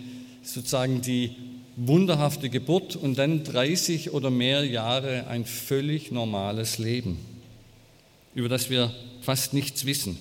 sozusagen 0.42 1.02
die 1.02 1.32
wunderhafte 1.76 2.48
Geburt 2.48 2.96
und 2.96 3.18
dann 3.18 3.44
30 3.44 4.14
oder 4.14 4.30
mehr 4.30 4.64
Jahre 4.64 5.26
ein 5.26 5.44
völlig 5.44 6.10
normales 6.10 6.78
Leben, 6.78 7.18
über 8.34 8.48
das 8.48 8.70
wir 8.70 8.94
fast 9.20 9.52
nichts 9.52 9.84
wissen. 9.84 10.16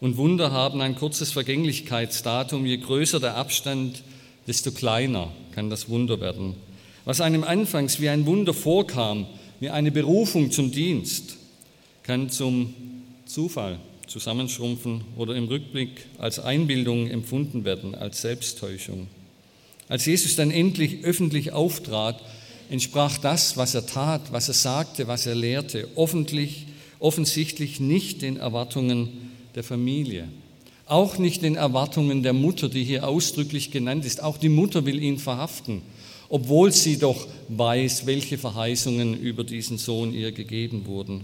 Und 0.00 0.16
Wunder 0.16 0.52
haben 0.52 0.80
ein 0.80 0.94
kurzes 0.94 1.32
Vergänglichkeitsdatum. 1.32 2.66
Je 2.66 2.76
größer 2.76 3.18
der 3.18 3.36
Abstand, 3.36 4.02
desto 4.46 4.70
kleiner 4.70 5.32
kann 5.54 5.70
das 5.70 5.88
Wunder 5.88 6.20
werden. 6.20 6.54
Was 7.04 7.20
einem 7.20 7.42
anfangs 7.42 8.00
wie 8.00 8.08
ein 8.08 8.26
Wunder 8.26 8.54
vorkam, 8.54 9.26
wie 9.60 9.70
eine 9.70 9.90
Berufung 9.90 10.50
zum 10.50 10.70
Dienst, 10.70 11.36
kann 12.02 12.30
zum 12.30 12.74
Zufall 13.26 13.78
zusammenschrumpfen 14.06 15.02
oder 15.16 15.34
im 15.34 15.44
Rückblick 15.44 16.06
als 16.18 16.38
Einbildung 16.38 17.08
empfunden 17.08 17.64
werden, 17.64 17.94
als 17.94 18.22
Selbsttäuschung. 18.22 19.08
Als 19.88 20.06
Jesus 20.06 20.36
dann 20.36 20.50
endlich 20.50 21.04
öffentlich 21.04 21.52
auftrat, 21.52 22.22
entsprach 22.70 23.18
das, 23.18 23.56
was 23.56 23.74
er 23.74 23.86
tat, 23.86 24.32
was 24.32 24.48
er 24.48 24.54
sagte, 24.54 25.08
was 25.08 25.26
er 25.26 25.34
lehrte, 25.34 25.88
offensichtlich 27.00 27.80
nicht 27.80 28.22
den 28.22 28.36
Erwartungen 28.36 29.27
der 29.58 29.64
Familie. 29.64 30.28
Auch 30.86 31.18
nicht 31.18 31.42
den 31.42 31.56
Erwartungen 31.56 32.22
der 32.22 32.32
Mutter, 32.32 32.68
die 32.68 32.84
hier 32.84 33.08
ausdrücklich 33.08 33.72
genannt 33.72 34.04
ist. 34.04 34.22
Auch 34.22 34.38
die 34.38 34.48
Mutter 34.48 34.86
will 34.86 35.02
ihn 35.02 35.18
verhaften, 35.18 35.82
obwohl 36.28 36.70
sie 36.70 36.96
doch 36.96 37.26
weiß, 37.48 38.06
welche 38.06 38.38
Verheißungen 38.38 39.18
über 39.18 39.42
diesen 39.42 39.76
Sohn 39.76 40.14
ihr 40.14 40.30
gegeben 40.30 40.86
wurden. 40.86 41.22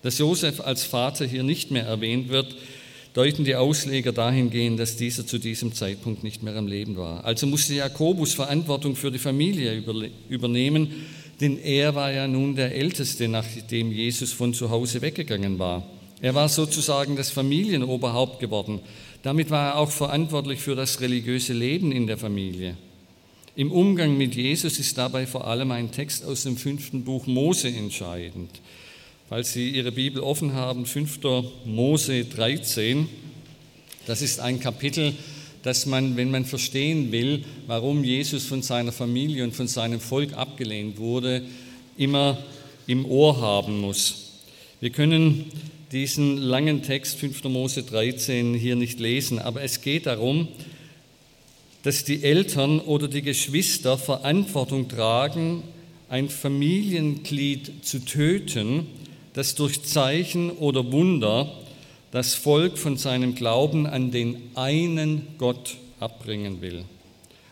Dass 0.00 0.16
Josef 0.16 0.62
als 0.62 0.84
Vater 0.84 1.26
hier 1.26 1.42
nicht 1.42 1.70
mehr 1.70 1.84
erwähnt 1.84 2.30
wird, 2.30 2.56
deuten 3.12 3.44
die 3.44 3.56
Ausleger 3.56 4.12
dahingehend, 4.12 4.80
dass 4.80 4.96
dieser 4.96 5.26
zu 5.26 5.36
diesem 5.36 5.74
Zeitpunkt 5.74 6.24
nicht 6.24 6.42
mehr 6.42 6.56
am 6.56 6.66
Leben 6.66 6.96
war. 6.96 7.26
Also 7.26 7.46
musste 7.46 7.74
Jakobus 7.74 8.32
Verantwortung 8.32 8.96
für 8.96 9.10
die 9.10 9.18
Familie 9.18 9.84
übernehmen, 10.30 10.88
denn 11.42 11.58
er 11.58 11.94
war 11.94 12.10
ja 12.10 12.26
nun 12.26 12.56
der 12.56 12.74
Älteste, 12.74 13.28
nachdem 13.28 13.92
Jesus 13.92 14.32
von 14.32 14.54
zu 14.54 14.70
Hause 14.70 15.02
weggegangen 15.02 15.58
war. 15.58 15.86
Er 16.24 16.34
war 16.34 16.48
sozusagen 16.48 17.16
das 17.16 17.28
Familienoberhaupt 17.28 18.40
geworden. 18.40 18.80
Damit 19.22 19.50
war 19.50 19.72
er 19.72 19.76
auch 19.76 19.90
verantwortlich 19.90 20.58
für 20.58 20.74
das 20.74 21.02
religiöse 21.02 21.52
Leben 21.52 21.92
in 21.92 22.06
der 22.06 22.16
Familie. 22.16 22.78
Im 23.56 23.70
Umgang 23.70 24.16
mit 24.16 24.34
Jesus 24.34 24.78
ist 24.78 24.96
dabei 24.96 25.26
vor 25.26 25.46
allem 25.46 25.70
ein 25.70 25.90
Text 25.90 26.24
aus 26.24 26.44
dem 26.44 26.56
fünften 26.56 27.04
Buch 27.04 27.26
Mose 27.26 27.68
entscheidend. 27.68 28.48
Falls 29.28 29.52
Sie 29.52 29.68
Ihre 29.68 29.92
Bibel 29.92 30.22
offen 30.22 30.54
haben, 30.54 30.86
5. 30.86 31.20
Mose 31.66 32.24
13, 32.24 33.06
das 34.06 34.22
ist 34.22 34.40
ein 34.40 34.60
Kapitel, 34.60 35.12
das 35.62 35.84
man, 35.84 36.16
wenn 36.16 36.30
man 36.30 36.46
verstehen 36.46 37.12
will, 37.12 37.44
warum 37.66 38.02
Jesus 38.02 38.46
von 38.46 38.62
seiner 38.62 38.92
Familie 38.92 39.44
und 39.44 39.54
von 39.54 39.68
seinem 39.68 40.00
Volk 40.00 40.32
abgelehnt 40.32 40.96
wurde, 40.96 41.42
immer 41.98 42.38
im 42.86 43.04
Ohr 43.04 43.42
haben 43.42 43.78
muss. 43.82 44.40
Wir 44.80 44.88
können 44.88 45.50
diesen 45.94 46.38
langen 46.38 46.82
Text 46.82 47.20
5. 47.20 47.44
Mose 47.44 47.84
13 47.84 48.52
hier 48.52 48.74
nicht 48.74 48.98
lesen, 48.98 49.38
aber 49.38 49.62
es 49.62 49.80
geht 49.80 50.06
darum, 50.06 50.48
dass 51.84 52.02
die 52.02 52.24
Eltern 52.24 52.80
oder 52.80 53.06
die 53.06 53.22
Geschwister 53.22 53.96
Verantwortung 53.96 54.88
tragen, 54.88 55.62
ein 56.08 56.28
Familienglied 56.28 57.84
zu 57.86 58.04
töten, 58.04 58.88
das 59.34 59.54
durch 59.54 59.84
Zeichen 59.84 60.50
oder 60.50 60.90
Wunder 60.90 61.52
das 62.10 62.34
Volk 62.34 62.76
von 62.76 62.96
seinem 62.96 63.36
Glauben 63.36 63.86
an 63.86 64.10
den 64.10 64.36
einen 64.56 65.28
Gott 65.38 65.76
abbringen 66.00 66.60
will. 66.60 66.84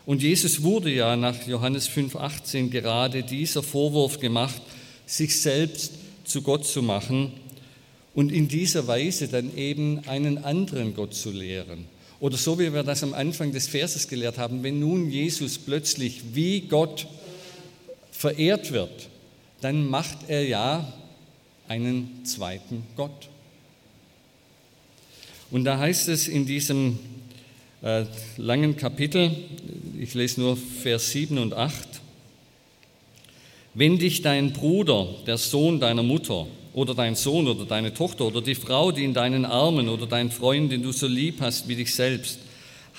Und 0.05 0.21
Jesus 0.21 0.63
wurde 0.63 0.91
ja 0.91 1.15
nach 1.15 1.47
Johannes 1.47 1.87
5:18 1.87 2.71
gerade 2.71 3.23
dieser 3.23 3.63
Vorwurf 3.63 4.19
gemacht, 4.19 4.61
sich 5.05 5.39
selbst 5.39 5.93
zu 6.25 6.41
Gott 6.41 6.65
zu 6.65 6.81
machen 6.81 7.31
und 8.13 8.31
in 8.31 8.47
dieser 8.47 8.87
Weise 8.87 9.27
dann 9.27 9.55
eben 9.57 9.99
einen 10.07 10.43
anderen 10.43 10.95
Gott 10.95 11.13
zu 11.13 11.31
lehren. 11.31 11.85
Oder 12.19 12.37
so 12.37 12.59
wie 12.59 12.73
wir 12.73 12.83
das 12.83 13.03
am 13.03 13.13
Anfang 13.13 13.51
des 13.51 13.67
Verses 13.67 14.07
gelehrt 14.07 14.37
haben, 14.37 14.63
wenn 14.63 14.79
nun 14.79 15.09
Jesus 15.09 15.57
plötzlich 15.57 16.21
wie 16.33 16.61
Gott 16.61 17.07
verehrt 18.11 18.71
wird, 18.71 19.09
dann 19.61 19.89
macht 19.89 20.29
er 20.29 20.47
ja 20.47 20.93
einen 21.67 22.23
zweiten 22.23 22.83
Gott. 22.95 23.29
Und 25.51 25.65
da 25.65 25.77
heißt 25.77 26.07
es 26.07 26.27
in 26.27 26.45
diesem 26.45 26.99
äh, 27.81 28.05
langen 28.37 28.77
Kapitel, 28.77 29.35
ich 29.99 30.13
lese 30.13 30.39
nur 30.39 30.55
Vers 30.55 31.11
7 31.11 31.37
und 31.37 31.53
8, 31.53 31.75
wenn 33.73 33.97
dich 33.97 34.21
dein 34.21 34.53
Bruder, 34.53 35.07
der 35.25 35.37
Sohn 35.37 35.79
deiner 35.79 36.03
Mutter, 36.03 36.47
oder 36.73 36.95
dein 36.95 37.15
Sohn 37.15 37.47
oder 37.47 37.65
deine 37.65 37.93
Tochter 37.93 38.25
oder 38.25 38.41
die 38.41 38.55
Frau, 38.55 38.91
die 38.91 39.03
in 39.03 39.13
deinen 39.13 39.45
Armen 39.45 39.89
oder 39.89 40.07
dein 40.07 40.31
Freund, 40.31 40.71
den 40.71 40.83
du 40.83 40.91
so 40.91 41.07
lieb 41.07 41.35
hast 41.39 41.67
wie 41.67 41.75
dich 41.75 41.93
selbst, 41.93 42.39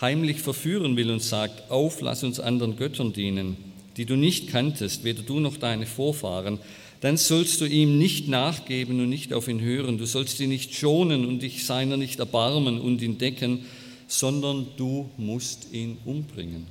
heimlich 0.01 0.41
verführen 0.41 0.97
will 0.97 1.11
und 1.11 1.23
sagt, 1.23 1.71
auf, 1.71 2.01
lass 2.01 2.23
uns 2.23 2.41
anderen 2.41 2.77
Göttern 2.77 3.13
dienen, 3.13 3.57
die 3.97 4.07
du 4.07 4.17
nicht 4.17 4.49
kanntest, 4.49 5.05
weder 5.05 5.23
du 5.23 5.41
noch 5.41 5.57
deine 5.57 5.87
Vorfahren, 5.87 6.59
dann 7.01 7.17
sollst 7.17 7.61
du 7.61 7.67
ihm 7.67 7.99
nicht 7.99 8.29
nachgeben 8.29 9.01
und 9.01 9.09
nicht 9.09 9.35
auf 9.35 9.49
ihn 9.49 9.61
hören, 9.61 9.99
du 9.99 10.07
sollst 10.07 10.41
ihn 10.41 10.49
nicht 10.49 10.75
schonen 10.75 11.27
und 11.27 11.43
dich 11.43 11.67
seiner 11.67 11.97
nicht 11.97 12.19
erbarmen 12.19 12.81
und 12.81 13.03
ihn 13.03 13.19
decken, 13.19 13.67
sondern 14.07 14.69
du 14.77 15.11
musst 15.17 15.73
ihn 15.73 15.99
umbringen. 16.05 16.67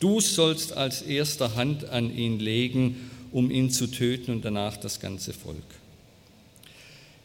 Du 0.00 0.20
sollst 0.20 0.72
als 0.72 1.02
erster 1.02 1.56
Hand 1.56 1.88
an 1.88 2.16
ihn 2.16 2.38
legen, 2.38 3.10
um 3.32 3.50
ihn 3.50 3.70
zu 3.70 3.88
töten 3.88 4.30
und 4.30 4.44
danach 4.44 4.76
das 4.76 5.00
ganze 5.00 5.32
Volk. 5.32 5.77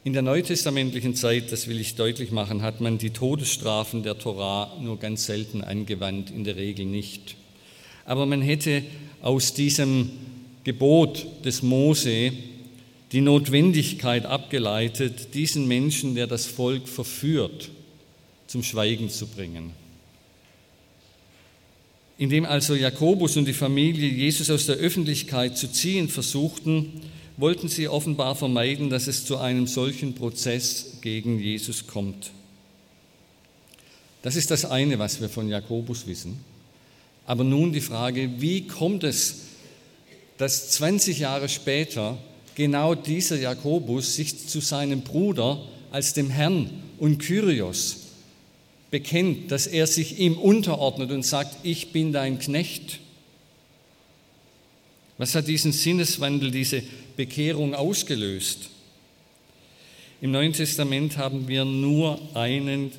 In 0.05 0.11
der 0.11 0.21
neutestamentlichen 0.21 1.15
Zeit, 1.15 1.53
das 1.53 1.69
will 1.69 1.79
ich 1.79 1.95
deutlich 1.95 2.31
machen, 2.31 2.61
hat 2.61 2.81
man 2.81 2.97
die 2.97 3.11
Todesstrafen 3.11 4.03
der 4.03 4.17
Torah 4.17 4.77
nur 4.81 4.99
ganz 4.99 5.25
selten 5.25 5.63
angewandt, 5.63 6.29
in 6.29 6.43
der 6.43 6.57
Regel 6.57 6.85
nicht. 6.85 7.37
Aber 8.03 8.25
man 8.25 8.41
hätte 8.41 8.83
aus 9.21 9.53
diesem 9.53 10.11
Gebot 10.65 11.25
des 11.45 11.63
Mose 11.63 12.33
die 13.13 13.21
Notwendigkeit 13.21 14.25
abgeleitet, 14.25 15.33
diesen 15.35 15.69
Menschen, 15.69 16.15
der 16.15 16.27
das 16.27 16.47
Volk 16.47 16.89
verführt, 16.89 17.69
zum 18.47 18.61
Schweigen 18.61 19.09
zu 19.09 19.25
bringen. 19.27 19.71
Indem 22.17 22.43
also 22.43 22.75
Jakobus 22.75 23.37
und 23.37 23.45
die 23.45 23.53
Familie 23.53 24.09
Jesus 24.09 24.49
aus 24.49 24.65
der 24.65 24.75
Öffentlichkeit 24.75 25.57
zu 25.57 25.71
ziehen 25.71 26.09
versuchten, 26.09 27.01
wollten 27.37 27.67
sie 27.67 27.87
offenbar 27.87 28.35
vermeiden, 28.35 28.89
dass 28.89 29.07
es 29.07 29.25
zu 29.25 29.37
einem 29.37 29.67
solchen 29.67 30.15
Prozess 30.15 30.97
gegen 31.01 31.39
Jesus 31.39 31.87
kommt. 31.87 32.31
Das 34.21 34.35
ist 34.35 34.51
das 34.51 34.65
eine, 34.65 34.99
was 34.99 35.19
wir 35.19 35.29
von 35.29 35.49
Jakobus 35.49 36.07
wissen. 36.07 36.39
Aber 37.25 37.43
nun 37.43 37.73
die 37.73 37.81
Frage, 37.81 38.29
wie 38.39 38.67
kommt 38.67 39.03
es, 39.03 39.41
dass 40.37 40.71
20 40.71 41.19
Jahre 41.19 41.49
später 41.49 42.17
genau 42.55 42.95
dieser 42.95 43.39
Jakobus 43.39 44.15
sich 44.15 44.47
zu 44.47 44.59
seinem 44.59 45.01
Bruder 45.01 45.61
als 45.91 46.13
dem 46.13 46.29
Herrn 46.29 46.69
und 46.99 47.19
Kyrios 47.19 47.97
bekennt, 48.91 49.51
dass 49.51 49.67
er 49.67 49.87
sich 49.87 50.19
ihm 50.19 50.37
unterordnet 50.37 51.11
und 51.11 51.23
sagt, 51.23 51.57
ich 51.63 51.91
bin 51.91 52.13
dein 52.13 52.39
Knecht. 52.39 52.99
Was 55.17 55.35
hat 55.35 55.47
diesen 55.47 55.71
Sinneswandel, 55.71 56.51
diese 56.51 56.81
Bekehrung 57.15 57.75
ausgelöst? 57.75 58.69
Im 60.21 60.31
Neuen 60.31 60.53
Testament 60.53 61.17
haben 61.17 61.47
wir 61.47 61.65
nur 61.65 62.19
einen 62.33 62.91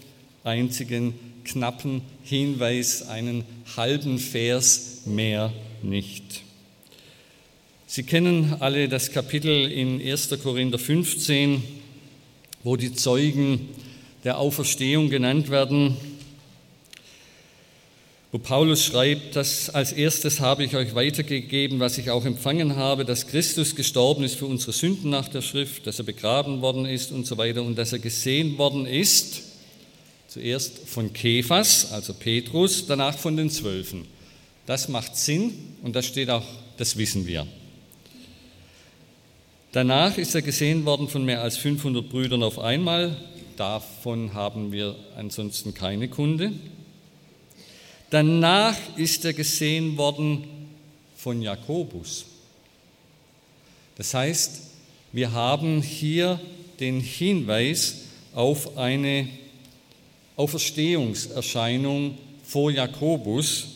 einzigen 0.44 1.14
knappen 1.44 2.02
Hinweis, 2.22 3.02
einen 3.08 3.44
halben 3.76 4.18
Vers 4.18 5.02
mehr 5.06 5.52
nicht. 5.82 6.42
Sie 7.86 8.02
kennen 8.02 8.56
alle 8.60 8.88
das 8.88 9.12
Kapitel 9.12 9.70
in 9.70 10.00
1. 10.00 10.30
Korinther 10.42 10.78
15, 10.78 11.62
wo 12.62 12.76
die 12.76 12.94
Zeugen 12.94 13.68
der 14.24 14.38
Auferstehung 14.38 15.10
genannt 15.10 15.50
werden 15.50 15.96
wo 18.34 18.38
Paulus 18.38 18.84
schreibt, 18.84 19.36
dass 19.36 19.70
als 19.70 19.92
erstes 19.92 20.40
habe 20.40 20.64
ich 20.64 20.74
euch 20.74 20.96
weitergegeben, 20.96 21.78
was 21.78 21.98
ich 21.98 22.10
auch 22.10 22.24
empfangen 22.24 22.74
habe, 22.74 23.04
dass 23.04 23.28
Christus 23.28 23.76
gestorben 23.76 24.24
ist 24.24 24.34
für 24.34 24.46
unsere 24.46 24.72
Sünden 24.72 25.08
nach 25.08 25.28
der 25.28 25.40
Schrift, 25.40 25.86
dass 25.86 26.00
er 26.00 26.04
begraben 26.04 26.60
worden 26.60 26.84
ist 26.84 27.12
und 27.12 27.28
so 27.28 27.38
weiter 27.38 27.62
und 27.62 27.78
dass 27.78 27.92
er 27.92 28.00
gesehen 28.00 28.58
worden 28.58 28.86
ist, 28.86 29.42
zuerst 30.26 30.80
von 30.88 31.12
Kephas, 31.12 31.92
also 31.92 32.12
Petrus, 32.12 32.88
danach 32.88 33.16
von 33.16 33.36
den 33.36 33.50
Zwölfen. 33.50 34.04
Das 34.66 34.88
macht 34.88 35.14
Sinn 35.14 35.52
und 35.84 35.94
das 35.94 36.04
steht 36.04 36.28
auch, 36.28 36.42
das 36.76 36.96
wissen 36.96 37.28
wir. 37.28 37.46
Danach 39.70 40.18
ist 40.18 40.34
er 40.34 40.42
gesehen 40.42 40.84
worden 40.86 41.06
von 41.06 41.24
mehr 41.24 41.40
als 41.40 41.56
500 41.56 42.08
Brüdern 42.08 42.42
auf 42.42 42.58
einmal. 42.58 43.16
Davon 43.56 44.34
haben 44.34 44.72
wir 44.72 44.96
ansonsten 45.16 45.72
keine 45.72 46.08
Kunde. 46.08 46.50
Danach 48.10 48.76
ist 48.96 49.24
er 49.24 49.32
gesehen 49.32 49.96
worden 49.96 50.44
von 51.16 51.42
Jakobus. 51.42 52.26
Das 53.96 54.12
heißt, 54.14 54.62
wir 55.12 55.32
haben 55.32 55.80
hier 55.80 56.40
den 56.80 57.00
Hinweis 57.00 57.96
auf 58.34 58.76
eine 58.76 59.28
Auferstehungserscheinung 60.36 62.18
vor 62.44 62.70
Jakobus, 62.70 63.66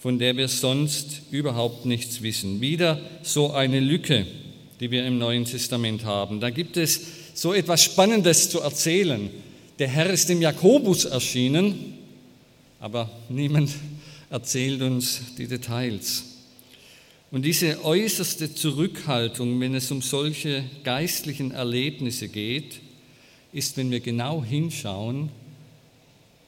von 0.00 0.18
der 0.18 0.36
wir 0.36 0.48
sonst 0.48 1.22
überhaupt 1.30 1.84
nichts 1.84 2.22
wissen. 2.22 2.60
Wieder 2.60 3.00
so 3.22 3.52
eine 3.52 3.80
Lücke, 3.80 4.26
die 4.80 4.90
wir 4.90 5.04
im 5.04 5.18
Neuen 5.18 5.44
Testament 5.44 6.04
haben. 6.04 6.40
Da 6.40 6.50
gibt 6.50 6.76
es 6.76 7.00
so 7.34 7.52
etwas 7.52 7.82
Spannendes 7.82 8.48
zu 8.48 8.60
erzählen. 8.60 9.30
Der 9.78 9.88
Herr 9.88 10.10
ist 10.10 10.28
dem 10.28 10.40
Jakobus 10.40 11.04
erschienen 11.04 11.97
aber 12.80 13.10
niemand 13.28 13.70
erzählt 14.30 14.82
uns 14.82 15.34
die 15.36 15.46
Details. 15.46 16.24
Und 17.30 17.42
diese 17.42 17.84
äußerste 17.84 18.54
Zurückhaltung, 18.54 19.60
wenn 19.60 19.74
es 19.74 19.90
um 19.90 20.00
solche 20.00 20.64
geistlichen 20.82 21.50
Erlebnisse 21.50 22.28
geht, 22.28 22.80
ist, 23.52 23.76
wenn 23.76 23.90
wir 23.90 24.00
genau 24.00 24.42
hinschauen, 24.42 25.28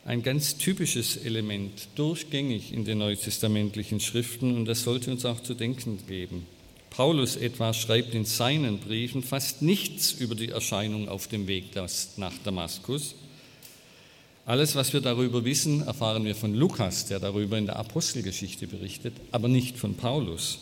ein 0.07 0.23
ganz 0.23 0.57
typisches 0.57 1.19
Element, 1.19 1.89
durchgängig 1.95 2.73
in 2.73 2.85
den 2.85 2.99
neutestamentlichen 2.99 4.01
Schriften 4.01 4.57
und 4.57 4.65
das 4.65 4.83
sollte 4.83 5.11
uns 5.11 5.27
auch 5.27 5.41
zu 5.43 5.55
denken 5.55 5.99
geben. 6.09 6.47
Paulus 6.89 7.37
etwa 7.37 7.73
schreibt 7.73 8.15
in 8.15 8.25
seinen 8.25 8.79
Briefen 8.79 9.23
fast 9.23 9.63
nichts 9.63 10.13
über 10.13 10.35
die 10.35 10.49
Erscheinung 10.49 11.09
auf 11.09 11.29
dem 11.29 11.47
Weg 11.47 11.67
nach 12.17 12.33
Damaskus, 12.43 13.15
alles, 14.51 14.75
was 14.75 14.93
wir 14.93 15.01
darüber 15.01 15.45
wissen, 15.45 15.87
erfahren 15.87 16.25
wir 16.25 16.35
von 16.35 16.53
Lukas, 16.55 17.07
der 17.07 17.21
darüber 17.21 17.57
in 17.57 17.67
der 17.67 17.77
Apostelgeschichte 17.77 18.67
berichtet, 18.67 19.15
aber 19.31 19.47
nicht 19.47 19.79
von 19.79 19.95
Paulus. 19.95 20.59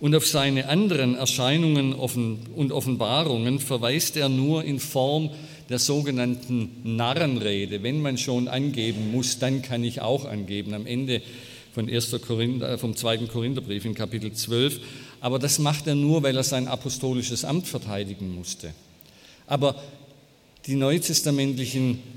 Und 0.00 0.12
auf 0.12 0.26
seine 0.26 0.68
anderen 0.68 1.14
Erscheinungen 1.14 1.92
und 1.94 2.72
Offenbarungen 2.72 3.60
verweist 3.60 4.16
er 4.16 4.28
nur 4.28 4.64
in 4.64 4.80
Form 4.80 5.30
der 5.68 5.78
sogenannten 5.78 6.96
Narrenrede. 6.96 7.84
Wenn 7.84 8.02
man 8.02 8.18
schon 8.18 8.48
angeben 8.48 9.12
muss, 9.12 9.38
dann 9.38 9.62
kann 9.62 9.84
ich 9.84 10.00
auch 10.00 10.24
angeben. 10.24 10.74
Am 10.74 10.84
Ende 10.84 11.22
von 11.72 11.88
1. 11.88 12.10
Korinther, 12.26 12.76
vom 12.76 12.96
2. 12.96 13.18
Korintherbrief 13.28 13.84
in 13.84 13.94
Kapitel 13.94 14.32
12. 14.32 14.80
Aber 15.20 15.38
das 15.38 15.60
macht 15.60 15.86
er 15.86 15.94
nur, 15.94 16.24
weil 16.24 16.36
er 16.36 16.42
sein 16.42 16.66
apostolisches 16.66 17.44
Amt 17.44 17.68
verteidigen 17.68 18.34
musste. 18.34 18.74
Aber 19.46 19.76
die 20.66 20.74
neutestamentlichen 20.74 22.15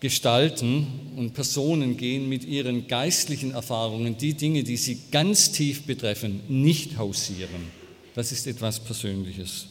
Gestalten 0.00 0.86
und 1.16 1.34
Personen 1.34 1.96
gehen 1.96 2.28
mit 2.28 2.44
ihren 2.44 2.86
geistlichen 2.86 3.52
Erfahrungen 3.52 4.16
die 4.16 4.34
Dinge, 4.34 4.62
die 4.62 4.76
sie 4.76 4.98
ganz 5.10 5.50
tief 5.50 5.82
betreffen, 5.82 6.40
nicht 6.48 6.96
hausieren. 6.96 7.66
Das 8.14 8.30
ist 8.30 8.46
etwas 8.46 8.78
Persönliches. 8.78 9.66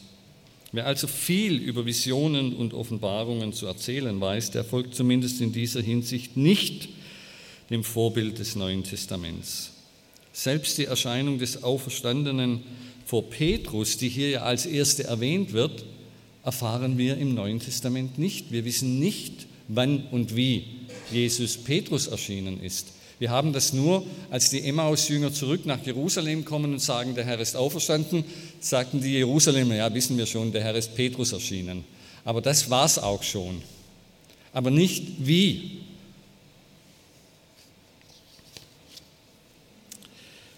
Wer 0.72 0.86
also 0.86 1.06
viel 1.06 1.56
über 1.56 1.86
Visionen 1.86 2.54
und 2.54 2.74
Offenbarungen 2.74 3.54
zu 3.54 3.66
erzählen 3.66 4.20
weiß, 4.20 4.50
der 4.50 4.64
folgt 4.64 4.94
zumindest 4.94 5.40
in 5.40 5.52
dieser 5.52 5.80
Hinsicht 5.80 6.36
nicht 6.36 6.90
dem 7.70 7.82
Vorbild 7.82 8.38
des 8.38 8.54
Neuen 8.54 8.84
Testaments. 8.84 9.70
Selbst 10.34 10.76
die 10.76 10.84
Erscheinung 10.84 11.38
des 11.38 11.62
Auferstandenen 11.62 12.62
vor 13.06 13.30
Petrus, 13.30 13.96
die 13.96 14.10
hier 14.10 14.28
ja 14.28 14.42
als 14.42 14.66
erste 14.66 15.04
erwähnt 15.04 15.54
wird, 15.54 15.86
erfahren 16.44 16.98
wir 16.98 17.16
im 17.16 17.34
Neuen 17.34 17.60
Testament 17.60 18.18
nicht. 18.18 18.52
Wir 18.52 18.66
wissen 18.66 18.98
nicht, 18.98 19.47
wann 19.68 20.06
und 20.10 20.34
wie 20.34 20.64
Jesus 21.12 21.56
Petrus 21.58 22.06
erschienen 22.06 22.60
ist. 22.62 22.88
Wir 23.18 23.30
haben 23.30 23.52
das 23.52 23.72
nur, 23.72 24.06
als 24.30 24.50
die 24.50 24.62
Emmaus-Jünger 24.62 25.32
zurück 25.32 25.66
nach 25.66 25.84
Jerusalem 25.84 26.44
kommen 26.44 26.72
und 26.72 26.78
sagen, 26.78 27.14
der 27.14 27.24
Herr 27.24 27.40
ist 27.40 27.56
auferstanden, 27.56 28.24
sagten 28.60 29.00
die 29.00 29.12
Jerusalemer, 29.12 29.74
ja, 29.74 29.92
wissen 29.92 30.16
wir 30.16 30.26
schon, 30.26 30.52
der 30.52 30.62
Herr 30.62 30.76
ist 30.76 30.94
Petrus 30.94 31.32
erschienen. 31.32 31.84
Aber 32.24 32.40
das 32.40 32.70
war 32.70 32.86
es 32.86 32.98
auch 32.98 33.22
schon. 33.22 33.62
Aber 34.52 34.70
nicht 34.70 35.04
wie. 35.18 35.80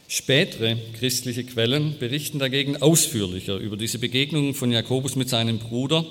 Spätere 0.07 0.77
christliche 0.99 1.45
Quellen 1.45 1.97
berichten 1.99 2.39
dagegen 2.39 2.83
ausführlicher 2.83 3.57
über 3.57 3.77
diese 3.77 3.99
Begegnung 3.99 4.55
von 4.55 4.71
Jakobus 4.71 5.17
mit 5.17 5.29
seinem 5.29 5.59
Bruder 5.59 6.05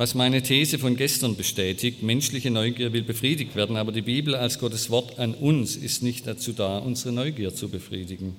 was 0.00 0.14
meine 0.14 0.40
These 0.40 0.78
von 0.78 0.96
gestern 0.96 1.36
bestätigt. 1.36 2.02
Menschliche 2.02 2.50
Neugier 2.50 2.94
will 2.94 3.02
befriedigt 3.02 3.54
werden, 3.54 3.76
aber 3.76 3.92
die 3.92 4.00
Bibel 4.00 4.34
als 4.34 4.58
Gottes 4.58 4.88
Wort 4.88 5.18
an 5.18 5.34
uns 5.34 5.76
ist 5.76 6.02
nicht 6.02 6.26
dazu 6.26 6.54
da, 6.54 6.78
unsere 6.78 7.12
Neugier 7.12 7.54
zu 7.54 7.68
befriedigen. 7.68 8.34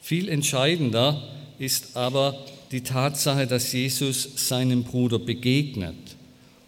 Viel 0.00 0.30
entscheidender 0.30 1.22
ist 1.58 1.94
aber 1.94 2.42
die 2.72 2.80
Tatsache, 2.80 3.46
dass 3.46 3.70
Jesus 3.70 4.48
seinem 4.48 4.82
Bruder 4.82 5.18
begegnet 5.18 6.16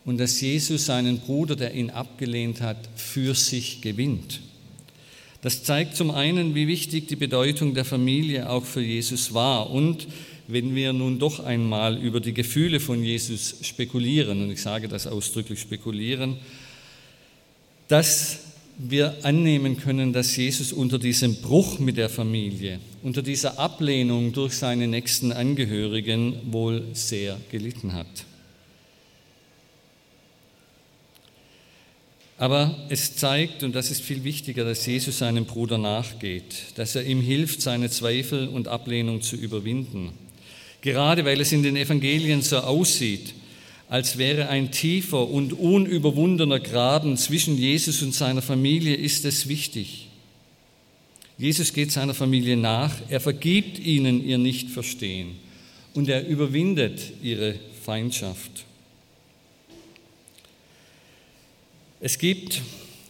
und 0.04 0.20
dass 0.20 0.38
Jesus 0.38 0.84
seinen 0.84 1.20
Bruder, 1.20 1.56
der 1.56 1.72
ihn 1.72 1.88
abgelehnt 1.88 2.60
hat, 2.60 2.76
für 2.94 3.34
sich 3.34 3.80
gewinnt. 3.80 4.40
Das 5.40 5.64
zeigt 5.64 5.96
zum 5.96 6.10
einen, 6.10 6.54
wie 6.54 6.68
wichtig 6.68 7.08
die 7.08 7.16
Bedeutung 7.16 7.72
der 7.72 7.86
Familie 7.86 8.50
auch 8.50 8.66
für 8.66 8.82
Jesus 8.82 9.32
war 9.32 9.70
und 9.70 10.08
wenn 10.48 10.74
wir 10.74 10.92
nun 10.92 11.18
doch 11.18 11.40
einmal 11.40 11.98
über 11.98 12.20
die 12.20 12.34
Gefühle 12.34 12.80
von 12.80 13.02
Jesus 13.02 13.56
spekulieren, 13.62 14.42
und 14.42 14.50
ich 14.50 14.62
sage 14.62 14.88
das 14.88 15.06
ausdrücklich 15.06 15.60
spekulieren, 15.60 16.36
dass 17.88 18.40
wir 18.78 19.16
annehmen 19.22 19.76
können, 19.76 20.12
dass 20.12 20.36
Jesus 20.36 20.72
unter 20.72 20.98
diesem 20.98 21.36
Bruch 21.36 21.78
mit 21.78 21.96
der 21.96 22.08
Familie, 22.08 22.80
unter 23.02 23.22
dieser 23.22 23.58
Ablehnung 23.58 24.32
durch 24.32 24.54
seine 24.54 24.88
nächsten 24.88 25.32
Angehörigen 25.32 26.36
wohl 26.50 26.86
sehr 26.92 27.38
gelitten 27.50 27.92
hat. 27.92 28.24
Aber 32.38 32.76
es 32.88 33.14
zeigt, 33.14 33.62
und 33.62 33.72
das 33.76 33.92
ist 33.92 34.02
viel 34.02 34.24
wichtiger, 34.24 34.64
dass 34.64 34.84
Jesus 34.84 35.18
seinem 35.18 35.44
Bruder 35.44 35.78
nachgeht, 35.78 36.72
dass 36.74 36.96
er 36.96 37.04
ihm 37.04 37.20
hilft, 37.20 37.62
seine 37.62 37.88
Zweifel 37.88 38.48
und 38.48 38.66
Ablehnung 38.66 39.22
zu 39.22 39.36
überwinden. 39.36 40.12
Gerade 40.82 41.24
weil 41.24 41.40
es 41.40 41.52
in 41.52 41.62
den 41.62 41.76
Evangelien 41.76 42.42
so 42.42 42.58
aussieht, 42.58 43.34
als 43.88 44.18
wäre 44.18 44.48
ein 44.48 44.72
tiefer 44.72 45.28
und 45.28 45.52
unüberwundener 45.52 46.60
Graben 46.60 47.16
zwischen 47.16 47.56
Jesus 47.56 48.02
und 48.02 48.14
seiner 48.14 48.42
Familie, 48.42 48.94
ist 48.94 49.24
es 49.24 49.48
wichtig. 49.48 50.08
Jesus 51.38 51.72
geht 51.72 51.92
seiner 51.92 52.14
Familie 52.14 52.56
nach, 52.56 52.94
er 53.08 53.20
vergibt 53.20 53.78
ihnen 53.78 54.26
ihr 54.26 54.38
Nichtverstehen 54.38 55.36
und 55.94 56.08
er 56.08 56.26
überwindet 56.26 57.00
ihre 57.22 57.54
Feindschaft. 57.84 58.64
Es 62.00 62.18
gibt, 62.18 62.60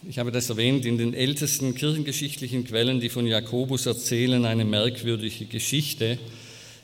ich 0.09 0.19
habe 0.19 0.33
das 0.33 0.51
erwähnt, 0.51 0.85
in 0.85 0.99
den 0.99 1.15
ältesten 1.15 1.75
kirchengeschichtlichen 1.75 2.65
Quellen, 2.65 3.01
die 3.01 3.09
von 3.09 3.27
Jakobus 3.27 3.87
erzählen, 3.87 4.45
eine 4.45 4.65
merkwürdige 4.65 5.47
Geschichte, 5.47 6.19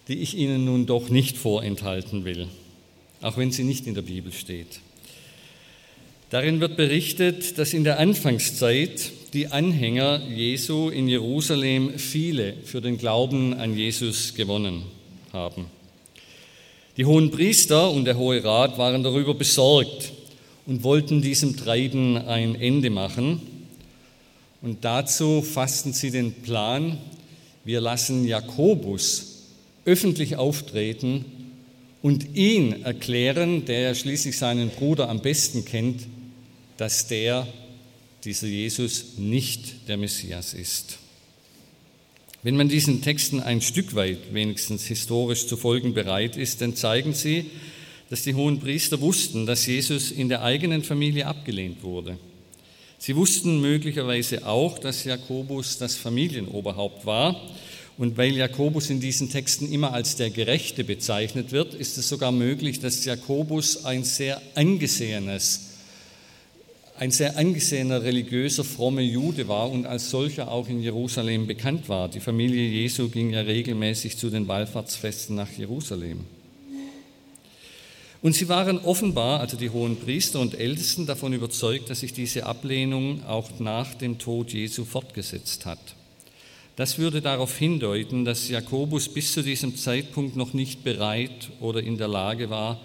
die 0.09 0.15
ich 0.15 0.37
Ihnen 0.37 0.65
nun 0.65 0.87
doch 0.87 1.11
nicht 1.11 1.37
vorenthalten 1.37 2.25
will, 2.25 2.49
auch 3.21 3.37
wenn 3.37 3.53
sie 3.53 3.65
nicht 3.65 3.87
in 3.87 3.95
der 3.95 4.03
Bibel 4.03 4.33
steht. 4.33 4.81
Darin 6.31 6.61
wird 6.61 6.77
berichtet, 6.77 7.59
dass 7.59 7.73
in 7.73 7.85
der 7.85 7.99
Anfangszeit 7.99 9.13
die 9.33 9.49
Anhänger 9.49 10.23
Jesu 10.29 10.89
in 10.89 11.09
Jerusalem 11.09 11.99
viele 11.99 12.55
für 12.65 12.81
den 12.81 12.99
Glauben 12.99 13.55
an 13.55 13.77
Jesus 13.77 14.35
gewonnen 14.35 14.83
haben. 15.33 15.67
Die 16.97 17.05
hohen 17.05 17.31
Priester 17.31 17.91
und 17.91 18.05
der 18.05 18.19
Hohe 18.19 18.43
Rat 18.43 18.77
waren 18.77 19.03
darüber 19.03 19.35
besorgt 19.35 20.13
und 20.67 20.83
wollten 20.83 21.23
diesem 21.23 21.57
Treiben 21.57 22.17
ein 22.17 22.55
Ende 22.55 22.91
machen. 22.91 23.41
Und 24.61 24.85
dazu 24.85 25.41
fassten 25.41 25.93
sie 25.93 26.11
den 26.11 26.33
Plan, 26.33 26.99
wir 27.65 27.81
lassen 27.81 28.27
Jakobus 28.27 29.28
öffentlich 29.89 30.37
auftreten 30.37 31.25
und 32.03 32.37
ihn 32.37 32.85
erklären, 32.85 33.65
der 33.65 33.81
ja 33.81 33.95
schließlich 33.95 34.37
seinen 34.37 34.69
Bruder 34.69 35.09
am 35.09 35.21
besten 35.21 35.65
kennt, 35.65 36.03
dass 36.77 37.09
der, 37.09 37.49
dieser 38.25 38.47
Jesus, 38.47 39.17
nicht 39.17 39.89
der 39.89 39.97
Messias 39.97 40.53
ist. 40.53 40.99
Wenn 42.43 42.57
man 42.57 42.69
diesen 42.69 43.01
Texten 43.01 43.41
ein 43.41 43.63
Stück 43.63 43.95
weit 43.95 44.33
wenigstens 44.33 44.87
historisch 44.87 45.47
zu 45.47 45.57
folgen 45.57 45.95
bereit 45.95 46.37
ist, 46.37 46.61
dann 46.61 46.77
zeigen 46.77 47.15
sie, 47.15 47.47
dass 48.11 48.23
die 48.23 48.35
hohen 48.35 48.61
Priester 48.61 49.01
wussten, 49.01 49.47
dass 49.47 49.67
Jesus 49.67 50.11
in 50.11 50.29
der 50.29 50.43
eigenen 50.43 50.85
Familie 50.85 51.27
abgelehnt 51.27 51.83
wurde. 51.83 52.19
Sie 52.99 53.17
wussten 53.17 53.61
möglicherweise 53.61 54.47
auch, 54.47 54.79
dass 54.79 55.05
Jakobus 55.05 55.79
das 55.79 55.97
Familienoberhaupt 55.97 57.07
war 57.07 57.41
und 57.99 58.17
weil 58.17 58.37
Jakobus 58.37 58.91
in 58.91 59.01
diesen 59.01 59.29
Texten 59.29 59.71
immer 59.71 59.93
als 59.93 60.15
der 60.15 60.31
Gerechte 60.31 60.85
bezeichnet 60.85 61.51
wird, 61.51 61.75
ist 61.75 61.99
es 61.99 62.09
sogar 62.09 62.31
möglich, 62.31 62.79
dass 62.79 63.05
Jakobus 63.05 63.85
ein 63.85 64.05
sehr 64.05 64.41
angesehenes, 64.55 65.63
ein 66.97 67.11
sehr 67.11 67.37
angesehener 67.37 68.05
religiöser, 68.05 68.63
frommer 68.63 69.01
Jude 69.01 69.49
war 69.49 69.69
und 69.69 69.85
als 69.85 70.11
solcher 70.11 70.49
auch 70.49 70.69
in 70.69 70.81
Jerusalem 70.81 71.49
bekannt 71.49 71.89
war. 71.89 72.09
Die 72.09 72.21
Familie 72.21 72.69
Jesu 72.69 73.09
ging 73.09 73.31
ja 73.31 73.41
regelmäßig 73.41 74.17
zu 74.17 74.31
den 74.31 74.47
Wallfahrtsfesten 74.47 75.35
nach 75.35 75.51
Jerusalem. 75.51 76.21
Und 78.23 78.35
sie 78.35 78.49
waren 78.49 78.79
offenbar, 78.79 79.41
also 79.41 79.57
die 79.57 79.71
hohen 79.71 79.97
Priester 79.97 80.39
und 80.39 80.55
Ältesten, 80.55 81.07
davon 81.07 81.33
überzeugt, 81.33 81.91
dass 81.91 82.01
sich 82.01 82.13
diese 82.13 82.47
Ablehnung 82.47 83.25
auch 83.25 83.59
nach 83.59 83.95
dem 83.95 84.19
Tod 84.19 84.53
Jesu 84.53 84.85
fortgesetzt 84.85 85.67
hat. 85.67 85.98
Das 86.79 86.97
würde 86.97 87.21
darauf 87.21 87.59
hindeuten, 87.59 88.25
dass 88.25 88.49
Jakobus 88.49 89.09
bis 89.09 89.33
zu 89.33 89.43
diesem 89.43 89.77
Zeitpunkt 89.77 90.37
noch 90.37 90.53
nicht 90.53 90.85
bereit 90.85 91.51
oder 91.59 91.83
in 91.83 91.99
der 91.99 92.07
Lage 92.07 92.51
war, 92.51 92.81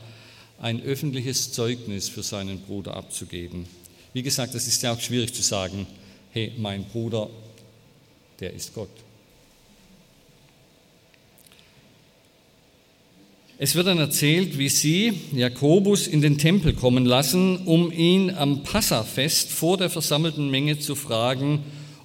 ein 0.60 0.82
öffentliches 0.82 1.52
Zeugnis 1.52 2.10
für 2.10 2.24
seinen 2.24 2.62
Bruder 2.62 2.98
abzugeben. 2.98 3.68
Wie 4.12 4.24
gesagt, 4.24 4.56
es 4.56 4.66
ist 4.66 4.82
ja 4.82 4.94
auch 4.94 5.00
schwierig 5.00 5.36
zu 5.36 5.44
sagen, 5.44 5.86
hey, 6.32 6.54
mein 6.58 6.86
Bruder, 6.86 7.30
der 8.40 8.54
ist 8.54 8.74
Gott. 8.74 8.90
Es 13.60 13.76
wird 13.76 13.86
dann 13.86 14.00
erzählt, 14.00 14.58
wie 14.58 14.70
sie 14.70 15.14
Jakobus 15.34 16.08
in 16.08 16.22
den 16.22 16.40
Tempel 16.40 16.74
kommen 16.74 17.06
lassen, 17.06 17.58
um 17.68 17.92
ihn 17.92 18.32
am 18.32 18.64
Passafest 18.64 19.52
vor 19.52 19.78
der 19.78 19.92
versammelten 19.92 20.50
Menge 20.50 20.80
zu 20.80 20.96
fragen, 20.96 21.64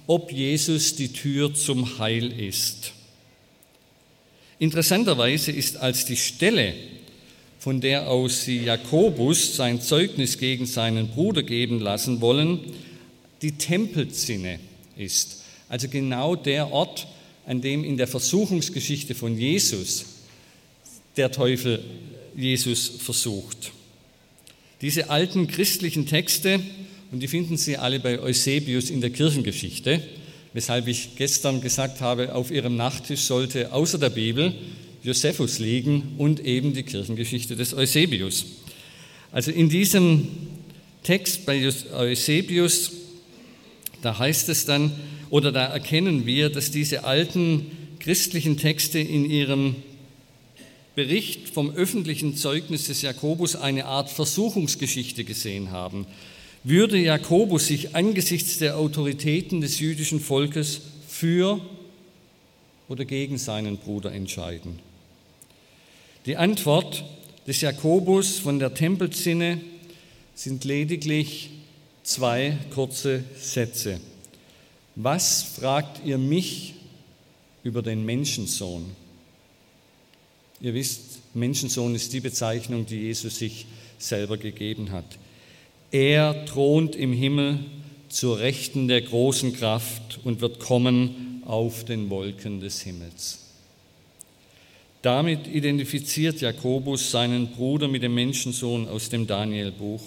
ob 0.09 0.31
Jesus 0.31 0.95
die 0.95 1.13
Tür 1.13 1.53
zum 1.53 1.99
Heil 1.99 2.31
ist. 2.31 2.93
Interessanterweise 4.57 5.51
ist 5.51 5.77
als 5.77 6.03
die 6.03 6.17
Stelle, 6.17 6.73
von 7.59 7.79
der 7.79 8.09
aus 8.09 8.43
sie 8.43 8.57
Jakobus 8.63 9.55
sein 9.55 9.79
Zeugnis 9.79 10.39
gegen 10.39 10.65
seinen 10.65 11.09
Bruder 11.09 11.43
geben 11.43 11.79
lassen 11.79 12.21
wollen, 12.21 12.59
die 13.43 13.51
Tempelzinne 13.51 14.59
ist. 14.97 15.43
Also 15.67 15.87
genau 15.89 16.35
der 16.35 16.71
Ort, 16.71 17.05
an 17.45 17.61
dem 17.61 17.83
in 17.83 17.95
der 17.95 18.07
Versuchungsgeschichte 18.07 19.13
von 19.13 19.37
Jesus 19.37 20.05
der 21.17 21.31
Teufel 21.31 21.83
Jesus 22.35 22.87
versucht. 22.97 23.73
Diese 24.81 25.11
alten 25.11 25.45
christlichen 25.45 26.07
Texte, 26.07 26.61
und 27.11 27.21
die 27.21 27.27
finden 27.27 27.57
Sie 27.57 27.77
alle 27.77 27.99
bei 27.99 28.19
Eusebius 28.19 28.89
in 28.89 29.01
der 29.01 29.09
Kirchengeschichte, 29.09 30.01
weshalb 30.53 30.87
ich 30.87 31.15
gestern 31.15 31.61
gesagt 31.61 32.01
habe, 32.01 32.35
auf 32.35 32.51
Ihrem 32.51 32.75
Nachttisch 32.75 33.21
sollte 33.21 33.71
außer 33.71 33.97
der 33.97 34.09
Bibel 34.09 34.53
Josephus 35.01 35.59
liegen 35.59 36.15
und 36.17 36.39
eben 36.41 36.73
die 36.73 36.83
Kirchengeschichte 36.83 37.55
des 37.55 37.73
Eusebius. 37.73 38.45
Also 39.31 39.51
in 39.51 39.69
diesem 39.69 40.27
Text 41.03 41.45
bei 41.45 41.71
Eusebius, 41.93 42.91
da 44.01 44.17
heißt 44.17 44.49
es 44.49 44.65
dann, 44.65 44.91
oder 45.29 45.51
da 45.51 45.65
erkennen 45.65 46.25
wir, 46.25 46.49
dass 46.49 46.71
diese 46.71 47.03
alten 47.03 47.65
christlichen 47.99 48.57
Texte 48.57 48.99
in 48.99 49.29
ihrem 49.29 49.75
Bericht 50.95 51.49
vom 51.49 51.71
öffentlichen 51.71 52.35
Zeugnis 52.35 52.87
des 52.87 53.01
Jakobus 53.01 53.55
eine 53.55 53.85
Art 53.85 54.09
Versuchungsgeschichte 54.09 55.23
gesehen 55.23 55.71
haben. 55.71 56.05
Würde 56.63 56.97
Jakobus 56.97 57.67
sich 57.67 57.95
angesichts 57.95 58.57
der 58.57 58.77
Autoritäten 58.77 59.61
des 59.61 59.79
jüdischen 59.79 60.19
Volkes 60.19 60.81
für 61.07 61.61
oder 62.89 63.05
gegen 63.05 63.37
seinen 63.37 63.77
Bruder 63.77 64.11
entscheiden? 64.11 64.79
Die 66.25 66.35
Antwort 66.35 67.05
des 67.47 67.61
Jakobus 67.61 68.39
von 68.39 68.59
der 68.59 68.73
Tempelzinne 68.73 69.61
sind 70.35 70.65
lediglich 70.65 71.51
zwei 72.03 72.57
kurze 72.73 73.23
Sätze. 73.39 74.01
Was 74.95 75.43
fragt 75.43 76.05
ihr 76.05 76.17
mich 76.17 76.73
über 77.63 77.81
den 77.81 78.03
Menschensohn? 78.03 78.85
Ihr 80.59 80.73
wisst, 80.73 81.19
Menschensohn 81.33 81.95
ist 81.95 82.11
die 82.11 82.19
Bezeichnung, 82.19 82.85
die 82.85 82.97
Jesus 82.97 83.37
sich 83.39 83.65
selber 83.97 84.37
gegeben 84.37 84.91
hat. 84.91 85.05
Er 85.91 86.45
thront 86.45 86.95
im 86.95 87.13
Himmel 87.13 87.59
zur 88.09 88.39
Rechten 88.39 88.87
der 88.87 89.01
großen 89.01 89.53
Kraft 89.53 90.19
und 90.23 90.41
wird 90.41 90.59
kommen 90.59 91.41
auf 91.45 91.83
den 91.83 92.09
Wolken 92.11 92.59
des 92.59 92.81
Himmels. 92.81 93.45
Damit 95.01 95.47
identifiziert 95.47 96.41
Jakobus 96.41 97.09
seinen 97.09 97.47
Bruder 97.47 97.87
mit 97.87 98.03
dem 98.03 98.13
Menschensohn 98.13 98.87
aus 98.87 99.09
dem 99.09 99.25
Danielbuch 99.25 100.03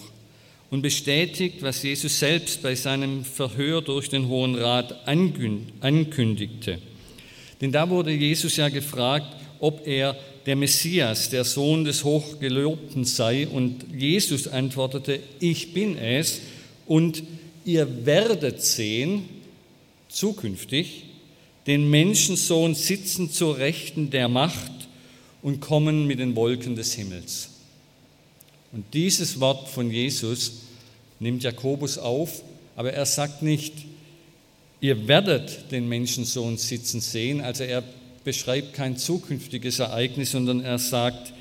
und 0.69 0.81
bestätigt, 0.81 1.61
was 1.61 1.83
Jesus 1.83 2.17
selbst 2.17 2.61
bei 2.61 2.75
seinem 2.75 3.25
Verhör 3.25 3.81
durch 3.81 4.07
den 4.07 4.27
Hohen 4.27 4.55
Rat 4.55 5.05
ankündigte. 5.05 6.79
Denn 7.59 7.71
da 7.71 7.89
wurde 7.89 8.11
Jesus 8.11 8.55
ja 8.55 8.69
gefragt, 8.69 9.35
ob 9.59 9.85
er 9.85 10.15
der 10.45 10.55
Messias, 10.55 11.29
der 11.29 11.43
Sohn 11.43 11.85
des 11.85 12.03
Hochgelobten 12.03 13.05
sei. 13.05 13.47
Und 13.47 13.85
Jesus 13.97 14.47
antwortete, 14.47 15.19
ich 15.39 15.73
bin 15.73 15.97
es. 15.97 16.41
Und 16.85 17.23
ihr 17.65 18.05
werdet 18.05 18.61
sehen, 18.61 19.23
zukünftig, 20.09 21.05
den 21.67 21.89
Menschensohn 21.89 22.75
sitzen 22.75 23.31
zur 23.31 23.57
Rechten 23.57 24.09
der 24.09 24.27
Macht 24.27 24.71
und 25.41 25.59
kommen 25.59 26.07
mit 26.07 26.19
den 26.19 26.35
Wolken 26.35 26.75
des 26.75 26.93
Himmels. 26.93 27.49
Und 28.71 28.85
dieses 28.93 29.39
Wort 29.39 29.69
von 29.69 29.91
Jesus 29.91 30.63
nimmt 31.19 31.43
Jakobus 31.43 31.97
auf, 31.97 32.41
aber 32.75 32.91
er 32.91 33.05
sagt 33.05 33.43
nicht, 33.43 33.73
ihr 34.81 35.07
werdet 35.07 35.71
den 35.71 35.87
Menschensohn 35.87 36.57
sitzen 36.57 36.99
sehen, 36.99 37.39
also 37.39 37.63
er 37.63 37.83
beschreibt 38.23 38.73
kein 38.73 38.97
zukünftiges 38.97 39.79
Ereignis, 39.79 40.31
sondern 40.31 40.61
er 40.61 40.79
sagt, 40.79 41.33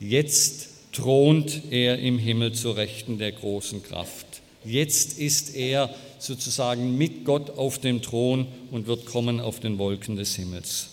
jetzt 0.00 0.68
thront 0.92 1.62
er 1.70 1.98
im 1.98 2.18
Himmel 2.18 2.52
zur 2.52 2.76
Rechten 2.76 3.18
der 3.18 3.32
großen 3.32 3.82
Kraft. 3.82 4.26
Jetzt 4.64 5.18
ist 5.18 5.54
er 5.54 5.94
sozusagen 6.18 6.98
mit 6.98 7.24
Gott 7.24 7.50
auf 7.50 7.78
dem 7.78 8.02
Thron 8.02 8.46
und 8.70 8.86
wird 8.86 9.06
kommen 9.06 9.40
auf 9.40 9.60
den 9.60 9.78
Wolken 9.78 10.16
des 10.16 10.34
Himmels. 10.36 10.88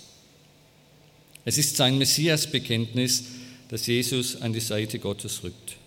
Es 1.43 1.57
ist 1.57 1.75
sein 1.75 1.97
Messias-Bekenntnis, 1.97 3.25
das 3.69 3.87
Jesus 3.87 4.41
an 4.41 4.53
die 4.53 4.59
Seite 4.59 4.99
Gottes 4.99 5.43
rückt. 5.43 5.77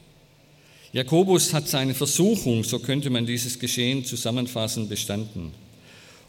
Jakobus 0.93 1.53
hat 1.53 1.69
seine 1.69 1.95
Versuchung, 1.95 2.65
so 2.65 2.79
könnte 2.79 3.11
man 3.11 3.27
dieses 3.27 3.59
Geschehen 3.59 4.05
zusammenfassen, 4.05 4.89
bestanden. 4.89 5.53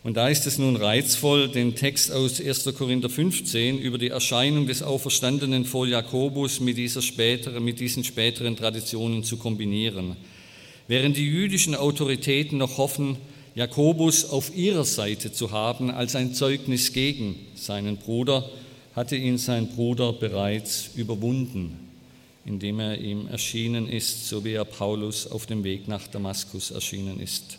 Und 0.01 0.15
da 0.15 0.29
ist 0.29 0.47
es 0.47 0.57
nun 0.57 0.77
reizvoll, 0.77 1.49
den 1.49 1.75
Text 1.75 2.11
aus 2.11 2.39
1. 2.39 2.73
Korinther 2.77 3.09
15 3.09 3.79
über 3.79 3.97
die 3.97 4.07
Erscheinung 4.07 4.65
des 4.65 4.81
Auferstandenen 4.81 5.65
vor 5.65 5.85
Jakobus 5.85 6.61
mit, 6.61 6.77
dieser 6.77 7.01
späteren, 7.01 7.61
mit 7.63 7.81
diesen 7.81 8.05
späteren 8.05 8.55
Traditionen 8.55 9.25
zu 9.25 9.35
kombinieren. 9.35 10.15
Während 10.87 11.17
die 11.17 11.27
jüdischen 11.27 11.75
Autoritäten 11.75 12.57
noch 12.57 12.77
hoffen, 12.77 13.17
Jakobus 13.55 14.29
auf 14.29 14.55
ihrer 14.55 14.85
Seite 14.85 15.33
zu 15.33 15.51
haben 15.51 15.91
als 15.91 16.15
ein 16.15 16.33
Zeugnis 16.33 16.93
gegen 16.93 17.35
seinen 17.55 17.97
Bruder, 17.97 18.49
hatte 18.95 19.17
ihn 19.17 19.37
sein 19.37 19.67
Bruder 19.67 20.13
bereits 20.13 20.91
überwunden, 20.95 21.77
indem 22.45 22.79
er 22.79 22.97
ihm 22.97 23.27
erschienen 23.27 23.89
ist, 23.89 24.29
so 24.29 24.45
wie 24.45 24.53
er 24.53 24.65
Paulus 24.65 25.27
auf 25.27 25.45
dem 25.45 25.65
Weg 25.65 25.89
nach 25.89 26.07
Damaskus 26.07 26.71
erschienen 26.71 27.19
ist. 27.19 27.58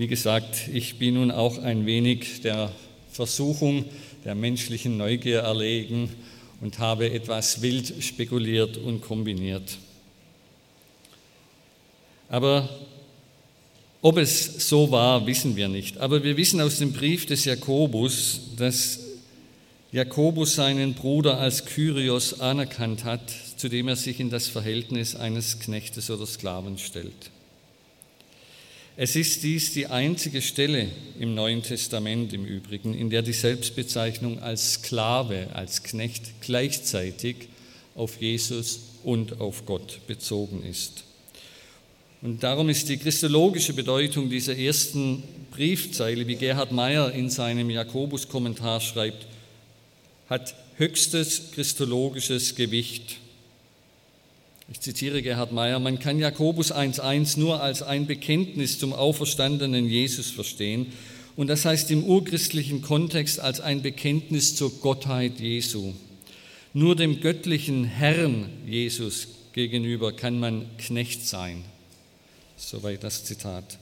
Wie 0.00 0.06
gesagt, 0.06 0.68
ich 0.72 0.96
bin 0.96 1.16
nun 1.16 1.30
auch 1.30 1.58
ein 1.58 1.84
wenig 1.84 2.40
der 2.40 2.72
Versuchung 3.12 3.84
der 4.24 4.34
menschlichen 4.34 4.96
Neugier 4.96 5.40
erlegen 5.40 6.08
und 6.62 6.78
habe 6.78 7.10
etwas 7.10 7.60
wild 7.60 8.02
spekuliert 8.02 8.78
und 8.78 9.02
kombiniert. 9.02 9.76
Aber 12.30 12.66
ob 14.00 14.16
es 14.16 14.70
so 14.70 14.90
war, 14.90 15.26
wissen 15.26 15.54
wir 15.54 15.68
nicht. 15.68 15.98
Aber 15.98 16.24
wir 16.24 16.38
wissen 16.38 16.62
aus 16.62 16.78
dem 16.78 16.94
Brief 16.94 17.26
des 17.26 17.44
Jakobus, 17.44 18.40
dass 18.56 19.00
Jakobus 19.92 20.54
seinen 20.54 20.94
Bruder 20.94 21.36
als 21.36 21.66
Kyrios 21.66 22.40
anerkannt 22.40 23.04
hat, 23.04 23.30
zu 23.58 23.68
dem 23.68 23.86
er 23.88 23.96
sich 23.96 24.18
in 24.18 24.30
das 24.30 24.48
Verhältnis 24.48 25.14
eines 25.14 25.58
Knechtes 25.60 26.10
oder 26.10 26.24
Sklaven 26.24 26.78
stellt. 26.78 27.30
Es 28.96 29.16
ist 29.16 29.42
dies 29.44 29.72
die 29.72 29.86
einzige 29.86 30.42
Stelle 30.42 30.88
im 31.18 31.34
Neuen 31.34 31.62
Testament 31.62 32.32
im 32.32 32.44
Übrigen, 32.44 32.92
in 32.92 33.08
der 33.08 33.22
die 33.22 33.32
Selbstbezeichnung 33.32 34.40
als 34.40 34.74
Sklave, 34.74 35.48
als 35.54 35.82
Knecht 35.82 36.40
gleichzeitig 36.40 37.36
auf 37.94 38.20
Jesus 38.20 38.80
und 39.04 39.40
auf 39.40 39.64
Gott 39.64 40.00
bezogen 40.06 40.64
ist. 40.64 41.04
Und 42.22 42.42
darum 42.42 42.68
ist 42.68 42.88
die 42.88 42.98
christologische 42.98 43.72
Bedeutung 43.72 44.28
dieser 44.28 44.56
ersten 44.56 45.22
Briefzeile, 45.50 46.26
wie 46.26 46.34
Gerhard 46.34 46.72
Meyer 46.72 47.12
in 47.12 47.30
seinem 47.30 47.70
Jakobus-Kommentar 47.70 48.80
schreibt, 48.80 49.26
hat 50.28 50.54
höchstes 50.76 51.52
christologisches 51.52 52.54
Gewicht 52.54 53.16
ich 54.70 54.80
zitiere 54.80 55.20
Gerhard 55.20 55.50
Meyer, 55.50 55.80
man 55.80 55.98
kann 55.98 56.20
Jakobus 56.20 56.72
1.1 56.72 57.40
nur 57.40 57.60
als 57.60 57.82
ein 57.82 58.06
Bekenntnis 58.06 58.78
zum 58.78 58.92
auferstandenen 58.92 59.88
Jesus 59.88 60.30
verstehen 60.30 60.86
und 61.34 61.48
das 61.48 61.64
heißt 61.64 61.90
im 61.90 62.04
urchristlichen 62.04 62.80
Kontext 62.80 63.40
als 63.40 63.60
ein 63.60 63.82
Bekenntnis 63.82 64.54
zur 64.54 64.70
Gottheit 64.80 65.40
Jesu. 65.40 65.92
Nur 66.72 66.94
dem 66.94 67.20
göttlichen 67.20 67.84
Herrn 67.84 68.48
Jesus 68.64 69.26
gegenüber 69.52 70.12
kann 70.12 70.38
man 70.38 70.66
Knecht 70.78 71.26
sein. 71.26 71.64
Soweit 72.56 73.02
das 73.02 73.24
Zitat. 73.24 73.78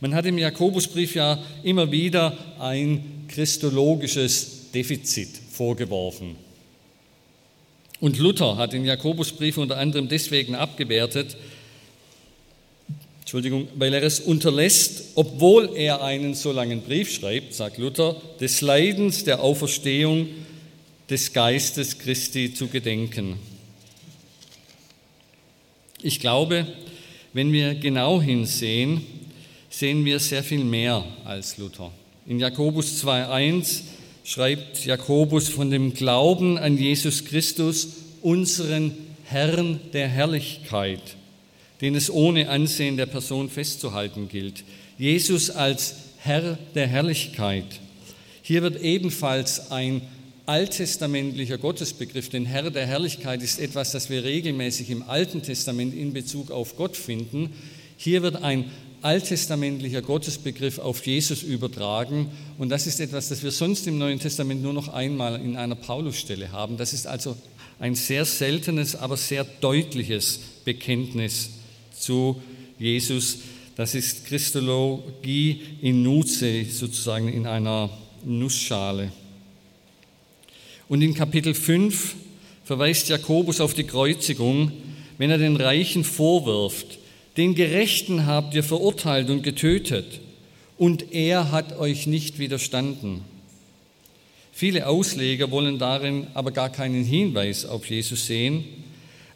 Man 0.00 0.14
hat 0.14 0.26
im 0.26 0.36
Jakobusbrief 0.36 1.14
ja 1.14 1.42
immer 1.62 1.90
wieder 1.90 2.36
ein 2.58 3.24
christologisches 3.28 4.70
Defizit 4.72 5.30
vorgeworfen. 5.50 6.45
Und 8.00 8.18
Luther 8.18 8.56
hat 8.56 8.72
den 8.72 8.84
Jakobusbrief 8.84 9.56
unter 9.58 9.78
anderem 9.78 10.08
deswegen 10.08 10.54
abgewertet, 10.54 11.36
Entschuldigung, 13.20 13.66
weil 13.74 13.92
er 13.92 14.04
es 14.04 14.20
unterlässt, 14.20 15.16
obwohl 15.16 15.70
er 15.74 16.00
einen 16.00 16.34
so 16.34 16.52
langen 16.52 16.82
Brief 16.82 17.12
schreibt, 17.12 17.54
sagt 17.54 17.76
Luther, 17.76 18.22
des 18.38 18.60
Leidens 18.60 19.24
der 19.24 19.42
Auferstehung 19.42 20.28
des 21.10 21.32
Geistes 21.32 21.98
Christi 21.98 22.54
zu 22.54 22.68
gedenken. 22.68 23.36
Ich 26.02 26.20
glaube, 26.20 26.68
wenn 27.32 27.52
wir 27.52 27.74
genau 27.74 28.22
hinsehen, 28.22 29.04
sehen 29.70 30.04
wir 30.04 30.20
sehr 30.20 30.44
viel 30.44 30.62
mehr 30.62 31.04
als 31.24 31.58
Luther. 31.58 31.90
In 32.26 32.38
Jakobus 32.38 33.04
2.1 33.04 33.82
schreibt 34.26 34.84
Jakobus 34.84 35.48
von 35.48 35.70
dem 35.70 35.94
Glauben 35.94 36.58
an 36.58 36.76
Jesus 36.76 37.24
Christus, 37.24 37.90
unseren 38.22 38.92
Herrn 39.24 39.78
der 39.92 40.08
Herrlichkeit, 40.08 41.00
den 41.80 41.94
es 41.94 42.10
ohne 42.10 42.48
Ansehen 42.48 42.96
der 42.96 43.06
Person 43.06 43.48
festzuhalten 43.48 44.28
gilt. 44.28 44.64
Jesus 44.98 45.50
als 45.50 45.94
Herr 46.18 46.58
der 46.74 46.88
Herrlichkeit. 46.88 47.66
Hier 48.42 48.62
wird 48.62 48.82
ebenfalls 48.82 49.70
ein 49.70 50.02
alttestamentlicher 50.44 51.58
Gottesbegriff, 51.58 52.28
denn 52.28 52.46
Herr 52.46 52.68
der 52.72 52.86
Herrlichkeit 52.86 53.44
ist 53.44 53.60
etwas, 53.60 53.92
das 53.92 54.10
wir 54.10 54.24
regelmäßig 54.24 54.90
im 54.90 55.04
Alten 55.04 55.42
Testament 55.42 55.94
in 55.94 56.12
Bezug 56.12 56.50
auf 56.50 56.76
Gott 56.76 56.96
finden. 56.96 57.52
Hier 57.96 58.22
wird 58.22 58.42
ein 58.42 58.64
alttestamentlicher 59.06 60.02
Gottesbegriff 60.02 60.80
auf 60.80 61.06
Jesus 61.06 61.44
übertragen 61.44 62.28
und 62.58 62.70
das 62.70 62.88
ist 62.88 62.98
etwas, 62.98 63.28
das 63.28 63.44
wir 63.44 63.52
sonst 63.52 63.86
im 63.86 63.98
Neuen 63.98 64.18
Testament 64.18 64.62
nur 64.62 64.72
noch 64.72 64.88
einmal 64.88 65.40
in 65.40 65.56
einer 65.56 65.76
Paulusstelle 65.76 66.50
haben. 66.50 66.76
Das 66.76 66.92
ist 66.92 67.06
also 67.06 67.36
ein 67.78 67.94
sehr 67.94 68.24
seltenes, 68.24 68.96
aber 68.96 69.16
sehr 69.16 69.44
deutliches 69.44 70.40
Bekenntnis 70.64 71.50
zu 71.96 72.42
Jesus. 72.80 73.38
Das 73.76 73.94
ist 73.94 74.26
Christologie 74.26 75.60
in 75.82 76.02
Nuze, 76.02 76.64
sozusagen 76.64 77.28
in 77.28 77.46
einer 77.46 77.90
Nussschale. 78.24 79.12
Und 80.88 81.02
in 81.02 81.14
Kapitel 81.14 81.54
5 81.54 82.16
verweist 82.64 83.08
Jakobus 83.08 83.60
auf 83.60 83.72
die 83.74 83.84
Kreuzigung, 83.84 84.72
wenn 85.16 85.30
er 85.30 85.38
den 85.38 85.54
Reichen 85.54 86.02
vorwirft, 86.02 86.98
den 87.36 87.54
Gerechten 87.54 88.26
habt 88.26 88.54
ihr 88.54 88.64
verurteilt 88.64 89.30
und 89.30 89.42
getötet, 89.42 90.20
und 90.78 91.12
er 91.12 91.52
hat 91.52 91.78
euch 91.78 92.06
nicht 92.06 92.38
widerstanden. 92.38 93.22
Viele 94.52 94.86
Ausleger 94.86 95.50
wollen 95.50 95.78
darin 95.78 96.28
aber 96.34 96.50
gar 96.50 96.70
keinen 96.70 97.04
Hinweis 97.04 97.66
auf 97.66 97.88
Jesus 97.90 98.26
sehen. 98.26 98.64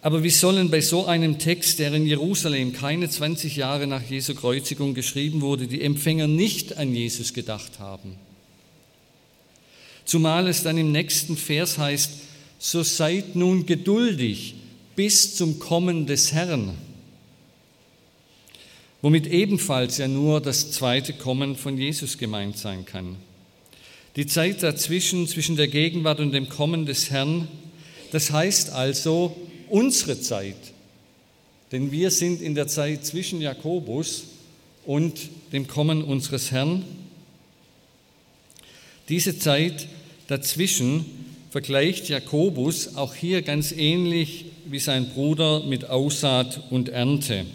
Aber 0.03 0.23
wie 0.23 0.31
sollen 0.31 0.71
bei 0.71 0.81
so 0.81 1.05
einem 1.05 1.39
Text, 1.39 1.79
der 1.79 1.93
in 1.93 2.07
Jerusalem 2.07 2.73
keine 2.73 3.09
20 3.09 3.57
Jahre 3.57 3.87
nach 3.87 4.03
Jesu 4.03 4.35
Kreuzigung 4.35 4.95
geschrieben 4.95 5.43
wurde, 5.43 5.67
die 5.67 5.83
Empfänger 5.83 6.27
nicht 6.27 6.79
an 6.79 6.95
Jesus 6.95 7.35
gedacht 7.35 7.79
haben? 7.79 8.17
Zumal 10.07 10.49
es 10.49 10.63
dann 10.63 10.79
im 10.79 10.91
nächsten 10.91 11.37
Vers 11.37 11.77
heißt, 11.77 12.13
so 12.59 12.83
seid 12.83 13.37
nun 13.37 13.67
geduldig 13.67 14.55
bis 14.97 15.37
zum 15.37 15.59
Kommen 15.59 16.07
des 16.07 16.33
Herrn, 16.33 16.71
womit 19.03 19.27
ebenfalls 19.27 19.99
ja 19.99 20.09
nur 20.09 20.41
das 20.41 20.73
zweite 20.73 21.13
Kommen 21.13 21.57
von 21.57 21.79
Jesus 21.79 22.19
gemeint 22.19 22.59
sein 22.59 22.85
kann. 22.85 23.17
Die 24.17 24.27
Zeit 24.27 24.63
dazwischen, 24.63 25.27
zwischen 25.29 25.57
der 25.57 25.69
Gegenwart 25.69 26.21
und 26.21 26.33
dem 26.33 26.49
Kommen 26.49 26.85
des 26.87 27.11
Herrn, 27.11 27.49
das 28.11 28.31
heißt 28.31 28.71
also 28.71 29.37
unsere 29.69 30.21
Zeit, 30.21 30.57
denn 31.73 31.93
wir 31.93 32.11
sind 32.11 32.43
in 32.43 32.55
der 32.55 32.67
Zeit 32.67 33.07
zwischen 33.07 33.41
Jakobus 33.41 34.25
und 34.85 35.31
dem 35.53 35.69
Kommen 35.69 36.03
unseres 36.03 36.51
Herrn. 36.51 36.85
Diese 39.09 39.39
Zeit 39.39 39.89
Dazwischen 40.31 41.07
vergleicht 41.51 42.09
Jakobus 42.09 42.95
auch 42.95 43.17
hier 43.17 43.43
ganz 43.43 43.73
ähnlich 43.73 44.45
wie 44.67 44.79
sein 44.79 45.09
Bruder 45.09 45.65
mit 45.65 45.91
Aussaat 45.91 46.71
und 46.71 46.89
Ernte. 46.89 47.47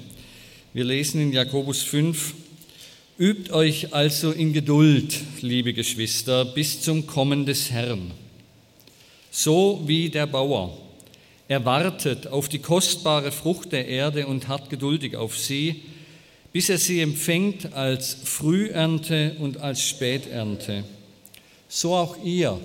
Wir 0.75 0.83
lesen 0.83 1.21
in 1.21 1.31
Jakobus 1.31 1.83
5, 1.83 2.33
Übt 3.17 3.53
euch 3.53 3.93
also 3.93 4.33
in 4.33 4.51
Geduld, 4.51 5.15
liebe 5.39 5.73
Geschwister, 5.73 6.43
bis 6.43 6.81
zum 6.81 7.07
Kommen 7.07 7.45
des 7.45 7.71
Herrn. 7.71 8.11
So 9.31 9.81
wie 9.85 10.09
der 10.09 10.27
Bauer. 10.27 10.77
Er 11.47 11.63
wartet 11.63 12.27
auf 12.27 12.49
die 12.49 12.59
kostbare 12.59 13.31
Frucht 13.31 13.71
der 13.71 13.87
Erde 13.87 14.27
und 14.27 14.49
hat 14.49 14.69
geduldig 14.69 15.15
auf 15.15 15.37
sie, 15.37 15.83
bis 16.51 16.67
er 16.67 16.77
sie 16.77 16.99
empfängt 16.99 17.71
als 17.71 18.17
Frühernte 18.25 19.37
und 19.39 19.61
als 19.61 19.81
Späternte 19.81 20.83
so 21.69 21.95
auch 21.95 22.21
ihr. 22.21 22.59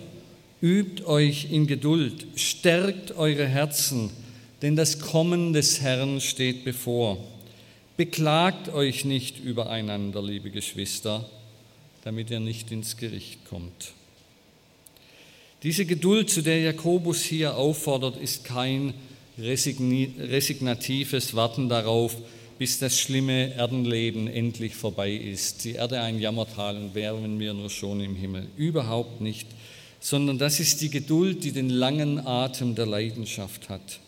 Übt 0.61 1.05
euch 1.07 1.53
in 1.53 1.68
Geduld, 1.68 2.27
stärkt 2.35 3.16
eure 3.16 3.46
Herzen, 3.46 4.11
denn 4.62 4.75
das 4.75 4.99
Kommen 4.99 5.53
des 5.53 5.81
Herrn 5.81 6.20
steht 6.20 6.64
bevor. 6.64 7.29
Beklagt 8.00 8.70
euch 8.70 9.04
nicht 9.04 9.38
übereinander, 9.40 10.22
liebe 10.22 10.50
Geschwister, 10.50 11.28
damit 12.02 12.30
ihr 12.30 12.40
nicht 12.40 12.72
ins 12.72 12.96
Gericht 12.96 13.44
kommt. 13.44 13.92
Diese 15.62 15.84
Geduld, 15.84 16.30
zu 16.30 16.40
der 16.40 16.62
Jakobus 16.62 17.22
hier 17.22 17.58
auffordert, 17.58 18.16
ist 18.16 18.44
kein 18.44 18.94
resignatives 19.38 21.34
Warten 21.34 21.68
darauf, 21.68 22.16
bis 22.58 22.78
das 22.78 22.98
schlimme 22.98 23.52
Erdenleben 23.52 24.28
endlich 24.28 24.76
vorbei 24.76 25.12
ist. 25.12 25.66
Die 25.66 25.72
Erde 25.72 26.00
ein 26.00 26.18
Jammertal 26.18 26.78
und 26.78 26.94
wären 26.94 27.38
wir 27.38 27.52
nur 27.52 27.68
schon 27.68 28.00
im 28.00 28.16
Himmel. 28.16 28.46
Überhaupt 28.56 29.20
nicht, 29.20 29.46
sondern 30.00 30.38
das 30.38 30.58
ist 30.58 30.80
die 30.80 30.88
Geduld, 30.88 31.44
die 31.44 31.52
den 31.52 31.68
langen 31.68 32.26
Atem 32.26 32.74
der 32.74 32.86
Leidenschaft 32.86 33.68
hat. 33.68 34.00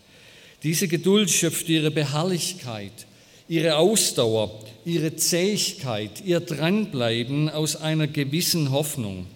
Diese 0.63 0.87
Geduld 0.87 1.29
schöpft 1.29 1.69
ihre 1.69 1.91
Beharrlichkeit, 1.91 3.05
ihre 3.53 3.77
Ausdauer, 3.77 4.49
ihre 4.83 5.15
Zähigkeit, 5.15 6.23
ihr 6.25 6.39
Dranbleiben 6.39 7.49
aus 7.49 7.75
einer 7.75 8.07
gewissen 8.07 8.71
Hoffnung. 8.71 9.27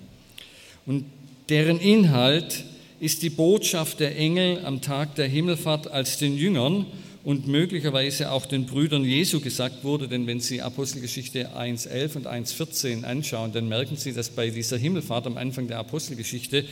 Und 0.87 1.05
deren 1.49 1.79
Inhalt 1.79 2.63
ist 2.99 3.21
die 3.21 3.29
Botschaft 3.29 3.99
der 3.99 4.17
Engel 4.17 4.65
am 4.65 4.81
Tag 4.81 5.13
der 5.13 5.27
Himmelfahrt 5.27 5.91
als 5.91 6.17
den 6.17 6.35
Jüngern 6.35 6.87
und 7.23 7.45
möglicherweise 7.45 8.31
auch 8.31 8.47
den 8.47 8.65
Brüdern 8.65 9.05
Jesu 9.05 9.39
gesagt 9.39 9.83
wurde, 9.83 10.07
denn 10.07 10.25
wenn 10.25 10.39
Sie 10.39 10.63
Apostelgeschichte 10.63 11.55
1.11 11.55 12.15
und 12.15 12.27
1.14 12.27 13.03
anschauen, 13.03 13.51
dann 13.53 13.69
merken 13.69 13.97
Sie, 13.97 14.13
dass 14.13 14.31
bei 14.31 14.49
dieser 14.49 14.79
Himmelfahrt 14.79 15.27
am 15.27 15.37
Anfang 15.37 15.67
der 15.67 15.77
Apostelgeschichte 15.77 16.65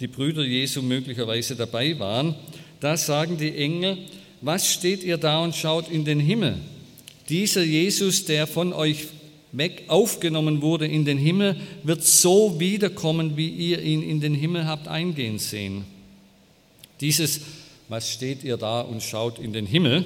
die 0.00 0.06
Brüder 0.06 0.44
Jesu 0.44 0.82
möglicherweise 0.82 1.56
dabei 1.56 1.98
waren. 1.98 2.34
Da 2.78 2.98
sagen 2.98 3.38
die 3.38 3.56
Engel, 3.56 3.96
was 4.42 4.70
steht 4.70 5.02
ihr 5.02 5.16
da 5.16 5.42
und 5.42 5.56
schaut 5.56 5.88
in 5.90 6.04
den 6.04 6.20
Himmel? 6.20 6.56
Dieser 7.30 7.62
Jesus, 7.62 8.26
der 8.26 8.46
von 8.46 8.72
euch 8.72 9.06
weg 9.52 9.84
aufgenommen 9.88 10.60
wurde 10.60 10.86
in 10.86 11.04
den 11.04 11.18
Himmel, 11.18 11.56
wird 11.82 12.04
so 12.04 12.60
wiederkommen, 12.60 13.36
wie 13.36 13.48
ihr 13.48 13.80
ihn 13.80 14.02
in 14.02 14.20
den 14.20 14.34
Himmel 14.34 14.66
habt 14.66 14.88
eingehen 14.88 15.38
sehen. 15.38 15.84
Dieses 17.00 17.40
was 17.90 18.08
steht 18.08 18.44
ihr 18.44 18.56
da 18.56 18.82
und 18.82 19.02
schaut 19.02 19.40
in 19.40 19.52
den 19.52 19.66
Himmel, 19.66 20.04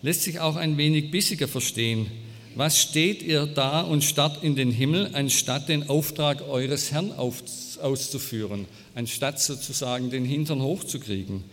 lässt 0.00 0.22
sich 0.22 0.40
auch 0.40 0.56
ein 0.56 0.78
wenig 0.78 1.10
bissiger 1.10 1.46
verstehen. 1.46 2.06
Was 2.54 2.80
steht 2.80 3.22
ihr 3.22 3.44
da 3.44 3.82
und 3.82 4.02
starrt 4.02 4.42
in 4.42 4.56
den 4.56 4.70
Himmel, 4.70 5.10
anstatt 5.12 5.68
den 5.68 5.90
Auftrag 5.90 6.48
eures 6.48 6.92
Herrn 6.92 7.12
auszuführen, 7.12 8.64
anstatt 8.94 9.38
sozusagen 9.38 10.08
den 10.08 10.24
Hintern 10.24 10.62
hochzukriegen? 10.62 11.44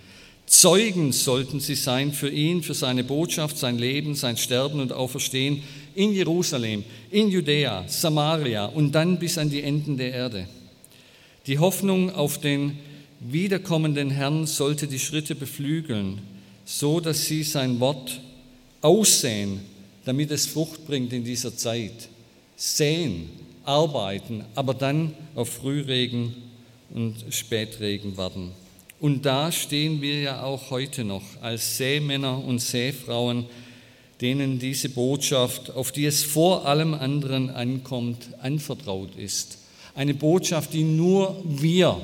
Zeugen 0.45 1.11
sollten 1.11 1.59
sie 1.59 1.75
sein 1.75 2.11
für 2.11 2.29
ihn, 2.29 2.63
für 2.63 2.73
seine 2.73 3.03
Botschaft, 3.03 3.57
sein 3.57 3.77
Leben, 3.77 4.15
sein 4.15 4.37
Sterben 4.37 4.81
und 4.81 4.91
Auferstehen 4.91 5.63
in 5.95 6.13
Jerusalem, 6.13 6.83
in 7.11 7.29
Judäa, 7.29 7.85
Samaria 7.87 8.65
und 8.65 8.91
dann 8.91 9.19
bis 9.19 9.37
an 9.37 9.49
die 9.49 9.61
Enden 9.61 9.97
der 9.97 10.13
Erde. 10.13 10.47
Die 11.47 11.59
Hoffnung 11.59 12.11
auf 12.11 12.39
den 12.39 12.77
wiederkommenden 13.19 14.09
Herrn 14.09 14.45
sollte 14.45 14.87
die 14.87 14.99
Schritte 14.99 15.35
beflügeln, 15.35 16.21
so 16.65 16.99
dass 16.99 17.25
sie 17.25 17.43
sein 17.43 17.79
Wort 17.79 18.21
aussehen, 18.81 19.61
damit 20.05 20.31
es 20.31 20.45
Frucht 20.45 20.85
bringt 20.85 21.13
in 21.13 21.23
dieser 21.23 21.55
Zeit. 21.55 22.09
Säen, 22.55 23.29
arbeiten, 23.63 24.43
aber 24.55 24.73
dann 24.73 25.13
auf 25.35 25.49
Frühregen 25.49 26.33
und 26.93 27.15
Spätregen 27.29 28.17
warten. 28.17 28.51
Und 29.03 29.25
da 29.25 29.51
stehen 29.51 30.01
wir 30.01 30.21
ja 30.21 30.43
auch 30.43 30.69
heute 30.69 31.03
noch 31.03 31.23
als 31.41 31.75
Sämänner 31.75 32.41
und 32.41 32.59
Säfrauen, 32.59 33.47
denen 34.21 34.59
diese 34.59 34.87
Botschaft, 34.87 35.71
auf 35.71 35.91
die 35.91 36.05
es 36.05 36.23
vor 36.23 36.65
allem 36.65 36.93
anderen 36.93 37.49
ankommt, 37.49 38.29
anvertraut 38.41 39.13
ist. 39.17 39.57
Eine 39.93 40.13
Botschaft, 40.13 40.71
die 40.71 40.85
nur 40.85 41.43
wir 41.43 41.99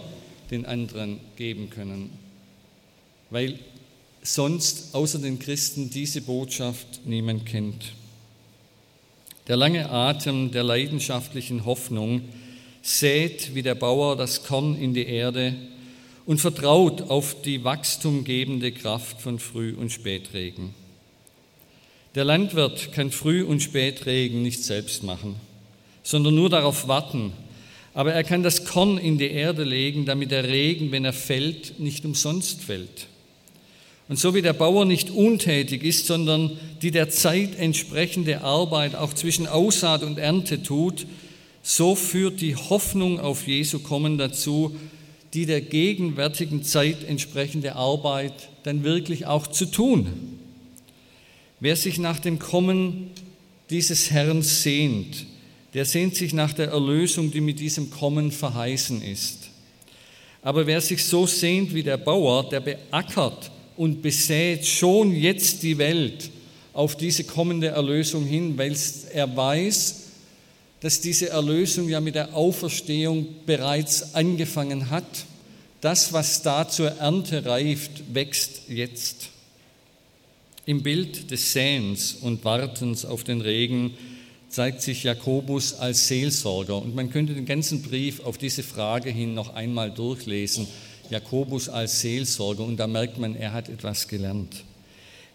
den 0.51 0.65
anderen 0.65 1.21
geben 1.37 1.69
können, 1.69 2.09
weil 3.29 3.57
sonst 4.21 4.93
außer 4.93 5.19
den 5.19 5.39
Christen 5.39 5.89
diese 5.89 6.19
Botschaft 6.19 7.05
niemand 7.05 7.45
kennt. 7.45 7.93
Der 9.47 9.55
lange 9.55 9.89
Atem 9.89 10.51
der 10.51 10.63
leidenschaftlichen 10.63 11.63
Hoffnung 11.63 12.23
sät 12.81 13.55
wie 13.55 13.63
der 13.63 13.75
Bauer 13.75 14.17
das 14.17 14.43
Korn 14.43 14.75
in 14.75 14.93
die 14.93 15.05
Erde 15.05 15.55
und 16.29 16.39
vertraut 16.39 17.09
auf 17.09 17.41
die 17.41 17.63
wachstumgebende 17.63 18.71
Kraft 18.71 19.19
von 19.19 19.39
Früh- 19.39 19.73
und 19.73 19.91
Spätregen. 19.91 20.75
Der 22.13 22.23
Landwirt 22.23 22.91
kann 22.91 23.09
Früh- 23.09 23.43
und 23.43 23.63
Spätregen 23.63 24.43
nicht 24.43 24.63
selbst 24.63 25.01
machen, 25.01 25.37
sondern 26.03 26.35
nur 26.35 26.51
darauf 26.51 26.87
warten, 26.87 27.33
aber 27.95 28.13
er 28.13 28.23
kann 28.23 28.43
das 28.43 28.63
Korn 28.63 28.99
in 28.99 29.17
die 29.17 29.31
Erde 29.31 29.63
legen, 29.63 30.05
damit 30.05 30.29
der 30.29 30.43
Regen, 30.43 30.91
wenn 30.91 31.03
er 31.03 31.13
fällt, 31.13 31.79
nicht 31.79 32.05
umsonst 32.05 32.61
fällt. 32.61 33.07
Und 34.07 34.19
so 34.19 34.35
wie 34.35 34.43
der 34.43 34.53
Bauer 34.53 34.85
nicht 34.85 35.09
untätig 35.09 35.83
ist, 35.83 36.05
sondern 36.05 36.59
die 36.83 36.91
der 36.91 37.09
Zeit 37.09 37.57
entsprechende 37.57 38.41
Arbeit 38.41 38.93
auch 38.93 39.15
zwischen 39.15 39.47
Aussaat 39.47 40.03
und 40.03 40.19
Ernte 40.19 40.61
tut, 40.61 41.07
so 41.63 41.95
führt 41.95 42.39
die 42.39 42.55
Hoffnung 42.55 43.19
auf 43.19 43.47
Jesu 43.47 43.79
Kommen 43.79 44.19
dazu, 44.19 44.75
die 45.33 45.45
der 45.45 45.61
gegenwärtigen 45.61 46.63
Zeit 46.63 47.03
entsprechende 47.03 47.75
Arbeit 47.75 48.49
dann 48.63 48.83
wirklich 48.83 49.25
auch 49.25 49.47
zu 49.47 49.65
tun. 49.65 50.39
Wer 51.59 51.75
sich 51.75 51.99
nach 51.99 52.19
dem 52.19 52.39
Kommen 52.39 53.11
dieses 53.69 54.11
Herrn 54.11 54.41
sehnt, 54.41 55.25
der 55.73 55.85
sehnt 55.85 56.15
sich 56.15 56.33
nach 56.33 56.53
der 56.53 56.69
Erlösung, 56.69 57.31
die 57.31 57.41
mit 57.41 57.59
diesem 57.59 57.91
Kommen 57.91 58.31
verheißen 58.31 59.03
ist. 59.03 59.49
Aber 60.41 60.65
wer 60.65 60.81
sich 60.81 61.03
so 61.03 61.27
sehnt 61.27 61.73
wie 61.73 61.83
der 61.83 61.97
Bauer, 61.97 62.49
der 62.49 62.61
beackert 62.61 63.51
und 63.77 64.01
besät 64.01 64.65
schon 64.65 65.15
jetzt 65.15 65.61
die 65.63 65.77
Welt 65.77 66.31
auf 66.73 66.95
diese 66.95 67.25
kommende 67.25 67.67
Erlösung 67.67 68.25
hin, 68.25 68.57
weil 68.57 68.75
er 69.13 69.35
weiß, 69.35 70.08
dass 70.81 71.01
diese 71.01 71.29
Erlösung 71.29 71.89
ja 71.89 71.99
mit 71.99 72.15
der 72.15 72.35
Auferstehung 72.35 73.27
bereits 73.45 74.15
angefangen 74.15 74.89
hat. 74.89 75.25
Das, 75.81 76.13
was 76.13 76.41
da 76.41 76.67
zur 76.67 76.89
Ernte 76.89 77.45
reift, 77.45 78.13
wächst 78.13 78.63
jetzt. 78.67 79.29
Im 80.65 80.83
Bild 80.83 81.31
des 81.31 81.53
Säens 81.53 82.13
und 82.21 82.43
Wartens 82.45 83.05
auf 83.05 83.23
den 83.23 83.41
Regen 83.41 83.93
zeigt 84.49 84.81
sich 84.81 85.03
Jakobus 85.03 85.73
als 85.75 86.07
Seelsorger. 86.07 86.81
Und 86.81 86.95
man 86.95 87.09
könnte 87.09 87.33
den 87.33 87.45
ganzen 87.45 87.81
Brief 87.81 88.19
auf 88.21 88.37
diese 88.37 88.63
Frage 88.63 89.09
hin 89.09 89.33
noch 89.33 89.55
einmal 89.55 89.91
durchlesen. 89.91 90.67
Jakobus 91.09 91.69
als 91.69 92.01
Seelsorger. 92.01 92.63
Und 92.63 92.77
da 92.77 92.87
merkt 92.87 93.17
man, 93.17 93.35
er 93.35 93.53
hat 93.53 93.69
etwas 93.69 94.07
gelernt. 94.07 94.63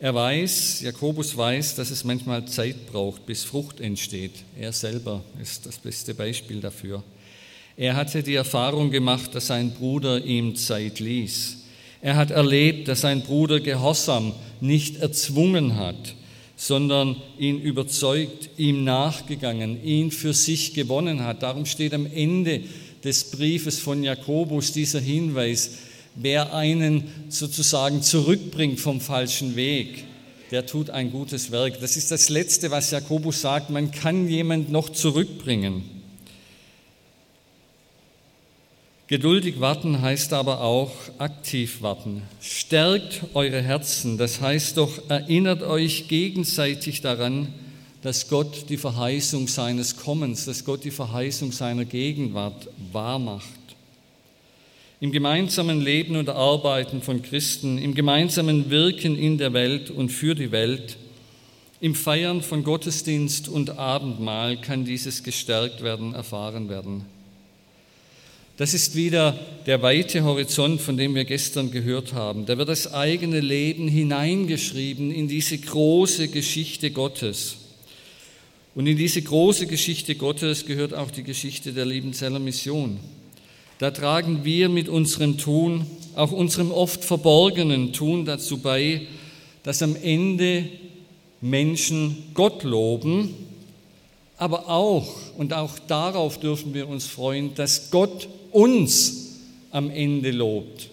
Er 0.00 0.14
weiß, 0.14 0.80
Jakobus 0.80 1.36
weiß, 1.36 1.76
dass 1.76 1.90
es 1.90 2.04
manchmal 2.04 2.46
Zeit 2.46 2.86
braucht, 2.86 3.26
bis 3.26 3.44
Frucht 3.44 3.80
entsteht. 3.80 4.32
Er 4.58 4.72
selber 4.72 5.22
ist 5.40 5.66
das 5.66 5.78
beste 5.78 6.14
Beispiel 6.14 6.60
dafür. 6.60 7.02
Er 7.76 7.94
hatte 7.94 8.22
die 8.22 8.34
Erfahrung 8.34 8.90
gemacht, 8.90 9.34
dass 9.34 9.48
sein 9.48 9.72
Bruder 9.72 10.24
ihm 10.24 10.56
Zeit 10.56 10.98
ließ. 10.98 11.58
Er 12.02 12.16
hat 12.16 12.32
erlebt, 12.32 12.88
dass 12.88 13.00
sein 13.02 13.22
Bruder 13.22 13.60
Gehorsam 13.60 14.34
nicht 14.60 14.96
erzwungen 14.96 15.76
hat, 15.76 16.14
sondern 16.56 17.16
ihn 17.38 17.60
überzeugt, 17.60 18.50
ihm 18.56 18.84
nachgegangen, 18.84 19.82
ihn 19.82 20.10
für 20.10 20.34
sich 20.34 20.74
gewonnen 20.74 21.22
hat. 21.22 21.42
Darum 21.42 21.66
steht 21.66 21.94
am 21.94 22.06
Ende 22.06 22.62
des 23.02 23.30
Briefes 23.30 23.78
von 23.78 24.02
Jakobus 24.02 24.72
dieser 24.72 25.00
Hinweis, 25.00 25.78
wer 26.14 26.54
einen 26.54 27.04
sozusagen 27.28 28.02
zurückbringt 28.02 28.80
vom 28.80 29.00
falschen 29.00 29.56
Weg, 29.56 30.04
der 30.50 30.66
tut 30.66 30.90
ein 30.90 31.10
gutes 31.10 31.50
Werk. 31.50 31.80
Das 31.80 31.96
ist 31.96 32.10
das 32.10 32.28
Letzte, 32.28 32.70
was 32.70 32.90
Jakobus 32.90 33.40
sagt, 33.40 33.70
man 33.70 33.90
kann 33.90 34.28
jemand 34.28 34.70
noch 34.70 34.90
zurückbringen. 34.90 35.82
Geduldig 39.06 39.60
warten 39.60 40.00
heißt 40.00 40.32
aber 40.32 40.62
auch 40.62 40.92
aktiv 41.18 41.82
warten. 41.82 42.22
Stärkt 42.40 43.20
eure 43.34 43.60
Herzen, 43.60 44.16
das 44.16 44.40
heißt 44.40 44.78
doch, 44.78 45.10
erinnert 45.10 45.62
euch 45.62 46.08
gegenseitig 46.08 47.02
daran, 47.02 47.52
dass 48.00 48.28
Gott 48.28 48.70
die 48.70 48.78
Verheißung 48.78 49.46
seines 49.46 49.96
Kommens, 49.96 50.46
dass 50.46 50.64
Gott 50.64 50.84
die 50.84 50.90
Verheißung 50.90 51.52
seiner 51.52 51.84
Gegenwart 51.84 52.68
wahrmacht. 52.92 53.44
Im 55.00 55.12
gemeinsamen 55.12 55.80
Leben 55.80 56.16
und 56.16 56.28
Arbeiten 56.28 57.02
von 57.02 57.22
Christen, 57.22 57.78
im 57.78 57.94
gemeinsamen 57.94 58.70
Wirken 58.70 59.18
in 59.18 59.38
der 59.38 59.52
Welt 59.52 59.90
und 59.90 60.10
für 60.10 60.34
die 60.34 60.52
Welt, 60.52 60.96
im 61.80 61.94
Feiern 61.94 62.40
von 62.40 62.64
Gottesdienst 62.64 63.48
und 63.48 63.78
Abendmahl 63.78 64.60
kann 64.60 64.84
dieses 64.84 65.22
gestärkt 65.22 65.82
werden, 65.82 66.14
erfahren 66.14 66.68
werden. 66.68 67.04
Das 68.56 68.72
ist 68.72 68.94
wieder 68.94 69.36
der 69.66 69.82
weite 69.82 70.22
Horizont, 70.22 70.80
von 70.80 70.96
dem 70.96 71.16
wir 71.16 71.24
gestern 71.24 71.72
gehört 71.72 72.12
haben. 72.12 72.46
Da 72.46 72.56
wird 72.56 72.68
das 72.68 72.94
eigene 72.94 73.40
Leben 73.40 73.88
hineingeschrieben 73.88 75.10
in 75.10 75.26
diese 75.26 75.58
große 75.58 76.28
Geschichte 76.28 76.92
Gottes. 76.92 77.56
Und 78.76 78.86
in 78.86 78.96
diese 78.96 79.22
große 79.22 79.66
Geschichte 79.66 80.14
Gottes 80.14 80.66
gehört 80.66 80.94
auch 80.94 81.10
die 81.10 81.24
Geschichte 81.24 81.72
der 81.72 81.84
Liebenzeller 81.84 82.38
Mission. 82.38 83.00
Da 83.78 83.90
tragen 83.90 84.44
wir 84.44 84.68
mit 84.68 84.88
unserem 84.88 85.36
Tun, 85.36 85.86
auch 86.14 86.30
unserem 86.30 86.70
oft 86.70 87.04
verborgenen 87.04 87.92
Tun 87.92 88.24
dazu 88.24 88.58
bei, 88.58 89.02
dass 89.64 89.82
am 89.82 89.96
Ende 89.96 90.68
Menschen 91.40 92.24
Gott 92.34 92.62
loben, 92.62 93.34
aber 94.36 94.68
auch, 94.68 95.08
und 95.36 95.52
auch 95.52 95.78
darauf 95.78 96.38
dürfen 96.38 96.74
wir 96.74 96.88
uns 96.88 97.06
freuen, 97.06 97.54
dass 97.54 97.90
Gott 97.90 98.28
uns 98.52 99.38
am 99.70 99.90
Ende 99.90 100.30
lobt, 100.30 100.90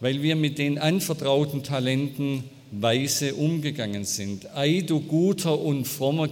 weil 0.00 0.22
wir 0.22 0.34
mit 0.34 0.58
den 0.58 0.78
anvertrauten 0.78 1.62
Talenten 1.62 2.44
weise 2.72 3.34
umgegangen 3.34 4.04
sind. 4.04 4.54
Ei, 4.56 4.82
du 4.84 5.00
guter 5.00 5.60
und 5.60 5.86
frommer 5.86 6.26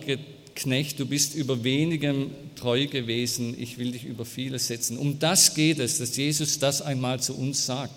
Knecht, 0.60 1.00
du 1.00 1.06
bist 1.06 1.34
über 1.34 1.64
wenigem 1.64 2.30
treu 2.54 2.86
gewesen, 2.86 3.56
ich 3.58 3.78
will 3.78 3.92
dich 3.92 4.04
über 4.04 4.26
vieles 4.26 4.66
setzen. 4.66 4.98
Um 4.98 5.18
das 5.18 5.54
geht 5.54 5.78
es, 5.78 5.98
dass 5.98 6.16
Jesus 6.16 6.58
das 6.58 6.82
einmal 6.82 7.18
zu 7.20 7.34
uns 7.34 7.64
sagt. 7.64 7.94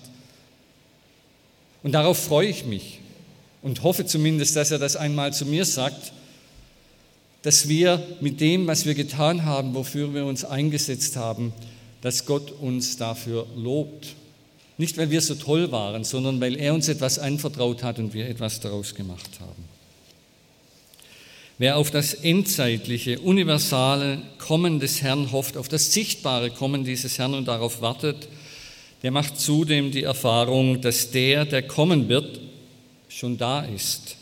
Und 1.84 1.92
darauf 1.92 2.18
freue 2.18 2.48
ich 2.48 2.66
mich 2.66 3.00
und 3.62 3.84
hoffe 3.84 4.06
zumindest, 4.06 4.56
dass 4.56 4.72
er 4.72 4.80
das 4.80 4.96
einmal 4.96 5.34
zu 5.34 5.46
mir 5.46 5.66
sagt, 5.66 6.14
dass 7.42 7.68
wir 7.68 8.02
mit 8.22 8.40
dem, 8.40 8.66
was 8.66 8.86
wir 8.86 8.96
getan 8.96 9.44
haben, 9.44 9.76
wofür 9.76 10.14
wir 10.14 10.26
uns 10.26 10.46
eingesetzt 10.46 11.18
haben, 11.18 11.52
dass 12.00 12.26
Gott 12.26 12.52
uns 12.52 12.96
dafür 12.96 13.46
lobt. 13.58 14.16
Nicht, 14.78 14.98
weil 14.98 15.12
wir 15.12 15.20
so 15.20 15.36
toll 15.36 15.70
waren, 15.74 16.06
sondern 16.06 16.40
weil 16.40 16.56
er 16.56 16.74
uns 16.74 16.88
etwas 16.88 17.20
anvertraut 17.20 17.84
hat 17.84 18.00
und 18.00 18.14
wir 18.14 18.30
etwas 18.30 18.62
daraus 18.62 18.96
gemacht 18.96 19.30
haben. 19.42 19.63
Wer 21.64 21.78
auf 21.78 21.92
das 21.92 22.14
endzeitliche, 22.14 23.20
universale 23.20 24.22
Kommen 24.38 24.82
des 24.82 25.02
Herrn 25.02 25.32
hofft, 25.32 25.56
auf 25.56 25.70
das 25.70 25.94
sichtbare 25.94 26.50
Kommen 26.50 26.84
dieses 26.84 27.18
Herrn 27.18 27.34
und 27.34 27.48
darauf 27.48 27.80
wartet, 27.80 28.28
der 29.02 29.12
macht 29.12 29.40
zudem 29.40 29.90
die 29.90 30.04
Erfahrung, 30.04 30.82
dass 30.82 31.12
der, 31.12 31.46
der 31.46 31.62
kommen 31.62 32.10
wird, 32.10 32.42
schon 33.08 33.38
da 33.38 33.62
ist. 33.62 34.18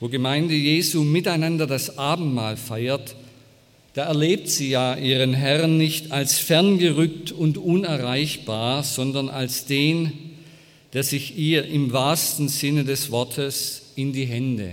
Wo 0.00 0.08
Gemeinde 0.08 0.54
Jesu 0.54 1.02
miteinander 1.02 1.66
das 1.66 1.98
Abendmahl 1.98 2.56
feiert, 2.56 3.14
da 3.92 4.04
erlebt 4.04 4.48
sie 4.48 4.70
ja 4.70 4.96
ihren 4.96 5.34
Herrn 5.34 5.76
nicht 5.76 6.12
als 6.12 6.38
ferngerückt 6.38 7.30
und 7.30 7.58
unerreichbar, 7.58 8.84
sondern 8.84 9.28
als 9.28 9.66
den, 9.66 10.14
der 10.94 11.02
sich 11.02 11.36
ihr 11.36 11.66
im 11.66 11.92
wahrsten 11.92 12.48
Sinne 12.48 12.84
des 12.84 13.10
Wortes 13.10 13.92
in 13.96 14.14
die 14.14 14.24
Hände 14.24 14.72